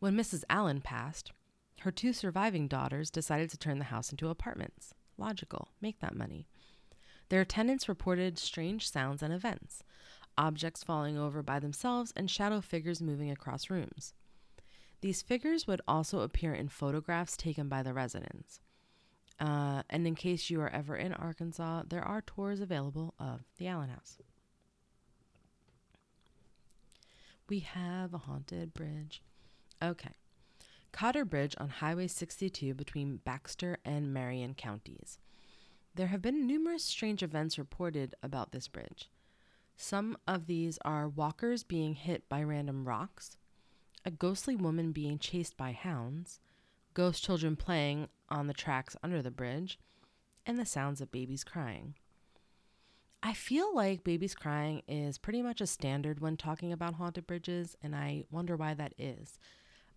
When 0.01 0.17
Mrs. 0.17 0.45
Allen 0.51 0.81
passed, 0.81 1.33
her 1.81 1.93
two 1.93 2.12
surviving 2.12 2.67
daughters 2.67 3.09
decided 3.09 3.49
to 3.51 3.59
turn 3.59 3.79
the 3.79 3.85
house 3.87 4.11
into 4.11 4.29
apartments. 4.29 4.95
Logical, 5.17 5.69
make 5.81 6.01
that 6.01 6.17
money. 6.17 6.49
Their 7.29 7.45
tenants 7.45 7.88
reported 7.88 8.38
strange 8.38 8.91
sounds 8.91 9.23
and 9.23 9.33
events 9.33 9.83
objects 10.37 10.85
falling 10.85 11.19
over 11.19 11.43
by 11.43 11.59
themselves 11.59 12.12
and 12.17 12.31
shadow 12.31 12.61
figures 12.61 13.03
moving 13.03 13.31
across 13.31 13.69
rooms. 13.69 14.14
These 15.01 15.23
figures 15.23 15.67
would 15.67 15.81
also 15.87 16.21
appear 16.21 16.53
in 16.53 16.69
photographs 16.69 17.37
taken 17.37 17.69
by 17.69 17.83
the 17.83 17.95
residents. 17.95 18.61
Uh, 19.39 19.83
and 19.89 20.07
in 20.07 20.17
case 20.17 20.51
you 20.51 20.61
are 20.61 20.71
ever 20.71 20.97
in 20.97 21.15
Arkansas, 21.15 21.83
there 21.89 22.03
are 22.03 22.23
tours 22.23 22.61
available 22.61 23.15
of 23.21 23.43
the 23.59 23.69
Allen 23.69 23.91
House. 23.91 24.19
We 27.49 27.61
have 27.61 28.13
a 28.13 28.19
haunted 28.19 28.75
bridge. 28.75 29.23
Okay. 29.83 30.15
Cotter 30.93 31.25
Bridge 31.25 31.55
on 31.59 31.69
Highway 31.69 32.09
62 32.09 32.75
between 32.75 33.19
Baxter 33.19 33.79
and 33.85 34.13
Marion 34.13 34.55
counties. 34.55 35.19
There 35.95 36.09
have 36.09 36.23
been 36.23 36.47
numerous 36.47 36.85
strange 36.85 37.23
events 37.23 37.59
reported 37.59 38.15
about 38.23 38.53
this 38.53 38.69
bridge. 38.69 39.09
Some 39.77 40.19
of 40.27 40.47
these 40.47 40.79
are 40.85 41.09
walkers 41.09 41.63
being 41.63 41.95
hit 41.95 42.29
by 42.29 42.43
random 42.43 42.87
rocks, 42.87 43.38
a 44.09 44.11
ghostly 44.11 44.57
woman 44.57 44.90
being 44.90 45.18
chased 45.18 45.55
by 45.59 45.71
hounds, 45.73 46.40
ghost 46.94 47.23
children 47.23 47.57
playing 47.57 48.09
on 48.31 48.47
the 48.47 48.55
tracks 48.55 48.97
under 49.03 49.21
the 49.21 49.31
bridge, 49.31 49.79
and 50.47 50.59
the 50.59 50.64
sounds 50.64 51.03
of 51.03 51.12
babies 51.12 51.44
crying. 51.44 51.94
I 53.23 53.35
feel 53.35 53.75
like 53.75 54.05
babies 54.05 54.35
crying 54.35 54.81
is 54.88 55.18
pretty 55.18 55.42
much 55.42 55.61
a 55.61 55.66
standard 55.66 56.21
when 56.21 56.38
talking 56.38 56.73
about 56.73 56.94
haunted 56.94 57.27
bridges, 57.27 57.77
and 57.83 57.94
I 57.94 58.25
wonder 58.31 58.57
why 58.57 58.73
that 58.73 58.94
is. 58.97 59.38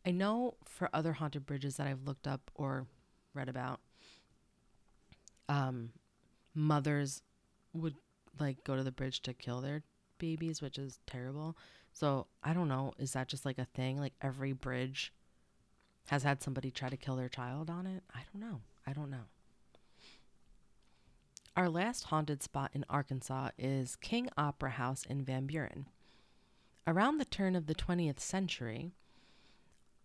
I 0.06 0.12
know 0.12 0.56
for 0.66 0.90
other 0.92 1.14
haunted 1.14 1.46
bridges 1.46 1.78
that 1.78 1.88
I've 1.88 2.04
looked 2.04 2.28
up 2.28 2.52
or 2.54 2.88
read 3.34 3.48
about, 3.48 3.80
um, 5.48 5.92
mothers 6.54 7.22
would 7.72 7.96
like 8.38 8.66
go 8.66 8.76
to 8.76 8.84
the 8.84 8.92
bridge 8.92 9.22
to 9.22 9.34
kill 9.34 9.62
their 9.62 9.84
babies, 10.18 10.62
which 10.62 10.78
is 10.78 11.00
terrible. 11.08 11.56
So 11.94 12.28
I 12.44 12.54
don't 12.54 12.68
know. 12.68 12.94
Is 12.98 13.14
that 13.14 13.28
just 13.28 13.46
like 13.46 13.58
a 13.58 13.66
thing? 13.66 13.98
Like 14.00 14.14
every 14.22 14.54
bridge 14.54 15.14
has 16.08 16.24
had 16.24 16.42
somebody 16.42 16.72
try 16.72 16.90
to 16.90 16.98
kill 16.98 17.16
their 17.16 17.30
child 17.30 17.70
on 17.70 17.86
it? 17.86 18.04
I 18.14 18.22
don't 18.32 18.42
know. 18.42 18.62
I 18.86 18.94
don't 18.94 19.10
know. 19.12 19.26
Our 21.56 21.70
last 21.70 22.06
haunted 22.06 22.42
spot 22.42 22.72
in 22.74 22.86
Arkansas 22.90 23.50
is 23.58 23.98
King 23.98 24.30
Opera 24.38 24.72
House 24.72 25.06
in 25.06 25.24
Van 25.24 25.46
Buren. 25.46 25.88
Around 26.88 27.18
the 27.18 27.26
turn 27.26 27.56
of 27.56 27.68
the 27.68 27.76
20th 27.76 28.20
century, 28.20 28.94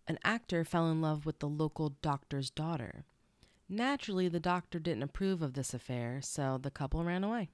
an 0.07 0.19
actor 0.23 0.63
fell 0.63 0.89
in 0.89 1.01
love 1.01 1.25
with 1.25 1.39
the 1.39 1.47
local 1.47 1.95
doctor's 2.01 2.49
daughter. 2.49 3.05
Naturally, 3.69 4.29
the 4.29 4.39
doctor 4.39 4.77
didn't 4.79 5.03
approve 5.03 5.41
of 5.41 5.53
this 5.53 5.73
affair, 5.73 6.21
so 6.21 6.57
the 6.61 6.71
couple 6.71 7.03
ran 7.03 7.23
away. 7.23 7.49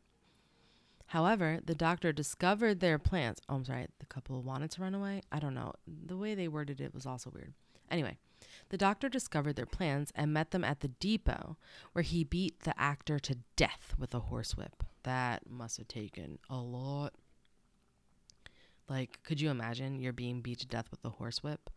However, 1.13 1.60
the 1.63 1.76
doctor 1.76 2.12
discovered 2.12 2.80
their 2.80 2.97
plans. 2.97 3.38
Oh, 3.47 3.54
I'm 3.58 3.65
sorry, 3.65 3.86
the 3.99 4.08
couple 4.08 4.41
wanted 4.41 4.71
to 4.71 4.82
run 4.82 4.95
away? 4.95 5.21
I 5.32 5.38
don't 5.38 5.54
know. 5.54 5.73
The 5.86 6.17
way 6.17 6.34
they 6.34 6.47
worded 6.47 6.82
it 6.82 6.91
was 6.91 7.06
also 7.06 7.30
weird. 7.30 7.54
Anyway, 7.91 8.17
the 8.69 8.80
doctor 8.80 9.10
discovered 9.10 9.56
their 9.56 9.67
plans 9.67 10.12
and 10.15 10.34
met 10.34 10.49
them 10.49 10.63
at 10.63 10.80
the 10.80 10.88
depot, 10.88 11.56
where 11.91 12.02
he 12.02 12.23
beat 12.23 12.62
the 12.62 12.73
actor 12.82 13.19
to 13.19 13.38
death 13.56 13.93
with 13.95 14.15
a 14.15 14.21
horsewhip. 14.21 14.84
That 15.04 15.47
must 15.47 15.78
have 15.78 15.88
taken 15.88 16.39
a 16.49 16.58
lot. 16.58 17.13
Like, 18.89 19.19
could 19.21 19.39
you 19.39 19.52
imagine 19.52 19.99
you're 19.99 20.13
being 20.13 20.41
beat 20.41 20.62
to 20.62 20.65
death 20.65 20.88
with 20.89 21.06
a 21.06 21.12
horsewhip? 21.12 21.69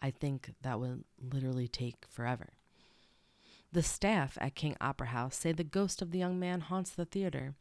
I 0.00 0.12
think 0.12 0.54
that 0.62 0.78
would 0.78 1.02
literally 1.20 1.66
take 1.66 2.06
forever. 2.08 2.50
The 3.72 3.82
staff 3.82 4.38
at 4.40 4.54
King 4.54 4.76
Opera 4.80 5.08
House 5.08 5.34
say 5.34 5.50
the 5.50 5.64
ghost 5.64 6.00
of 6.00 6.12
the 6.12 6.20
young 6.20 6.38
man 6.38 6.60
haunts 6.60 6.90
the 6.90 7.04
theater 7.04 7.56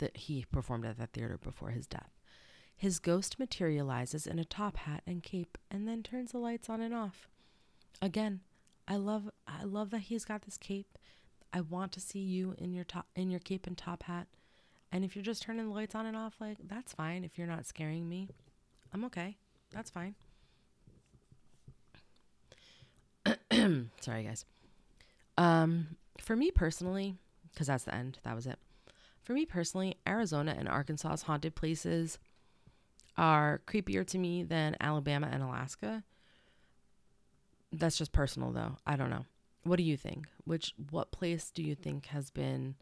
that 0.00 0.16
he 0.16 0.44
performed 0.50 0.84
at 0.84 0.98
that 0.98 1.12
theater 1.12 1.38
before 1.42 1.70
his 1.70 1.86
death. 1.86 2.10
His 2.76 2.98
ghost 2.98 3.38
materializes 3.38 4.26
in 4.26 4.38
a 4.38 4.44
top 4.44 4.78
hat 4.78 5.02
and 5.06 5.22
cape 5.22 5.58
and 5.70 5.86
then 5.86 6.02
turns 6.02 6.32
the 6.32 6.38
lights 6.38 6.68
on 6.68 6.80
and 6.80 6.94
off. 6.94 7.28
Again, 8.02 8.40
I 8.88 8.96
love 8.96 9.30
I 9.46 9.64
love 9.64 9.90
that 9.90 10.00
he's 10.00 10.24
got 10.24 10.42
this 10.42 10.56
cape. 10.56 10.98
I 11.52 11.60
want 11.60 11.92
to 11.92 12.00
see 12.00 12.20
you 12.20 12.54
in 12.58 12.72
your 12.72 12.84
top 12.84 13.06
in 13.14 13.30
your 13.30 13.40
cape 13.40 13.66
and 13.66 13.76
top 13.76 14.04
hat. 14.04 14.26
And 14.90 15.04
if 15.04 15.14
you're 15.14 15.22
just 15.22 15.42
turning 15.42 15.68
the 15.68 15.74
lights 15.74 15.94
on 15.94 16.06
and 16.06 16.16
off, 16.16 16.34
like 16.40 16.56
that's 16.66 16.92
fine. 16.92 17.22
If 17.22 17.38
you're 17.38 17.46
not 17.46 17.66
scaring 17.66 18.08
me, 18.08 18.28
I'm 18.92 19.04
okay. 19.04 19.36
That's 19.72 19.90
fine. 19.90 20.14
Sorry, 24.00 24.24
guys. 24.24 24.44
Um, 25.36 25.96
for 26.18 26.34
me 26.34 26.50
personally, 26.50 27.16
because 27.52 27.66
that's 27.66 27.84
the 27.84 27.94
end. 27.94 28.18
That 28.24 28.34
was 28.34 28.46
it. 28.46 28.58
For 29.22 29.32
me 29.32 29.44
personally, 29.46 29.96
Arizona 30.08 30.54
and 30.58 30.68
Arkansas's 30.68 31.22
haunted 31.22 31.54
places 31.54 32.18
are 33.16 33.60
creepier 33.66 34.06
to 34.06 34.18
me 34.18 34.42
than 34.42 34.76
Alabama 34.80 35.28
and 35.30 35.42
Alaska. 35.42 36.02
That's 37.72 37.98
just 37.98 38.12
personal 38.12 38.50
though. 38.52 38.76
I 38.86 38.96
don't 38.96 39.10
know. 39.10 39.26
What 39.62 39.76
do 39.76 39.82
you 39.82 39.96
think? 39.96 40.26
Which 40.44 40.74
what 40.90 41.12
place 41.12 41.50
do 41.50 41.62
you 41.62 41.74
think 41.74 42.06
has 42.06 42.30
been 42.30 42.76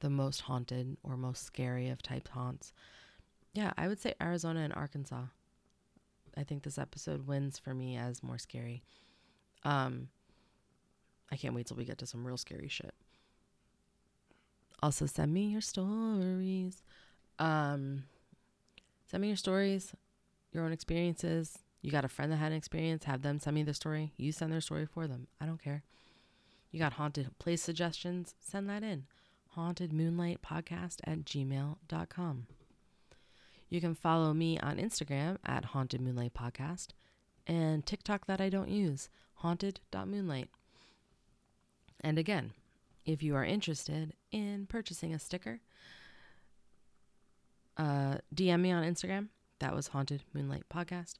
the 0.00 0.10
most 0.10 0.42
haunted 0.42 0.96
or 1.02 1.16
most 1.16 1.44
scary 1.44 1.88
of 1.88 2.02
type 2.02 2.28
haunts? 2.28 2.72
Yeah, 3.52 3.72
I 3.78 3.86
would 3.88 4.00
say 4.00 4.14
Arizona 4.20 4.60
and 4.60 4.74
Arkansas. 4.74 5.26
I 6.36 6.42
think 6.42 6.64
this 6.64 6.76
episode 6.78 7.26
wins 7.26 7.58
for 7.58 7.72
me 7.72 7.96
as 7.96 8.22
more 8.22 8.38
scary. 8.38 8.82
Um 9.62 10.08
I 11.30 11.36
can't 11.36 11.54
wait 11.54 11.66
till 11.66 11.76
we 11.76 11.84
get 11.84 11.98
to 11.98 12.06
some 12.06 12.26
real 12.26 12.36
scary 12.36 12.68
shit. 12.68 12.94
Also, 14.84 15.06
send 15.06 15.32
me 15.32 15.46
your 15.46 15.62
stories. 15.62 16.82
Um, 17.38 18.04
send 19.10 19.22
me 19.22 19.28
your 19.28 19.36
stories, 19.38 19.94
your 20.52 20.62
own 20.62 20.72
experiences. 20.72 21.58
You 21.80 21.90
got 21.90 22.04
a 22.04 22.08
friend 22.08 22.30
that 22.30 22.36
had 22.36 22.52
an 22.52 22.58
experience, 22.58 23.04
have 23.04 23.22
them 23.22 23.38
send 23.38 23.54
me 23.54 23.62
the 23.62 23.72
story. 23.72 24.12
You 24.18 24.30
send 24.30 24.52
their 24.52 24.60
story 24.60 24.84
for 24.84 25.06
them. 25.06 25.26
I 25.40 25.46
don't 25.46 25.62
care. 25.62 25.84
You 26.70 26.78
got 26.78 26.92
haunted 26.92 27.30
place 27.38 27.62
suggestions? 27.62 28.34
Send 28.40 28.68
that 28.68 28.82
in. 28.82 29.06
Haunted 29.52 29.90
Moonlight 29.90 30.40
Podcast 30.42 30.96
at 31.04 31.24
gmail.com. 31.24 32.46
You 33.70 33.80
can 33.80 33.94
follow 33.94 34.34
me 34.34 34.58
on 34.58 34.76
Instagram 34.76 35.38
at 35.46 35.64
Haunted 35.64 36.02
Moonlight 36.02 36.34
Podcast 36.34 36.88
and 37.46 37.86
TikTok 37.86 38.26
that 38.26 38.42
I 38.42 38.50
don't 38.50 38.68
use, 38.68 39.08
haunted.moonlight. 39.36 40.50
And 42.02 42.18
again, 42.18 42.52
if 43.04 43.22
you 43.22 43.36
are 43.36 43.44
interested 43.44 44.14
in 44.32 44.66
purchasing 44.66 45.12
a 45.14 45.18
sticker, 45.18 45.60
uh, 47.76 48.16
DM 48.34 48.60
me 48.60 48.72
on 48.72 48.84
Instagram. 48.84 49.28
That 49.60 49.74
was 49.74 49.88
Haunted 49.88 50.22
Moonlight 50.32 50.64
Podcast. 50.72 51.14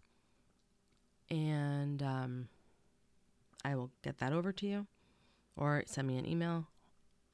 And 1.30 2.02
um, 2.02 2.48
I 3.64 3.74
will 3.76 3.90
get 4.02 4.18
that 4.18 4.32
over 4.32 4.52
to 4.52 4.66
you. 4.66 4.86
Or 5.56 5.82
send 5.86 6.08
me 6.08 6.18
an 6.18 6.26
email 6.26 6.66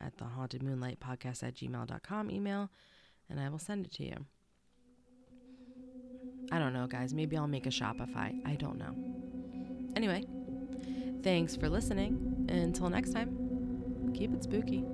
at 0.01 0.17
the 0.19 0.25
Haunted 0.25 0.63
Moonlight 0.63 1.01
Podcast 1.01 1.43
at 1.43 1.55
gmail.com 1.55 2.31
email, 2.31 2.71
and 3.29 3.41
I 3.41 3.49
will 3.49 3.59
send 3.59 3.87
it 3.87 3.93
to 3.95 4.05
you. 4.05 4.27
I 6.53 6.59
don't 6.59 6.73
know, 6.73 6.87
guys. 6.87 7.15
Maybe 7.15 7.37
I'll 7.37 7.47
make 7.47 7.67
a 7.67 7.71
Shopify. 7.71 8.35
I 8.47 8.57
don't 8.57 8.79
know. 8.79 8.95
Anyway, 9.97 10.25
thanks 11.23 11.57
for 11.57 11.69
listening. 11.69 12.47
Until 12.49 12.91
next 12.91 13.13
time 13.13 13.40
keep 14.11 14.35
it 14.35 14.43
spooky. 14.43 14.85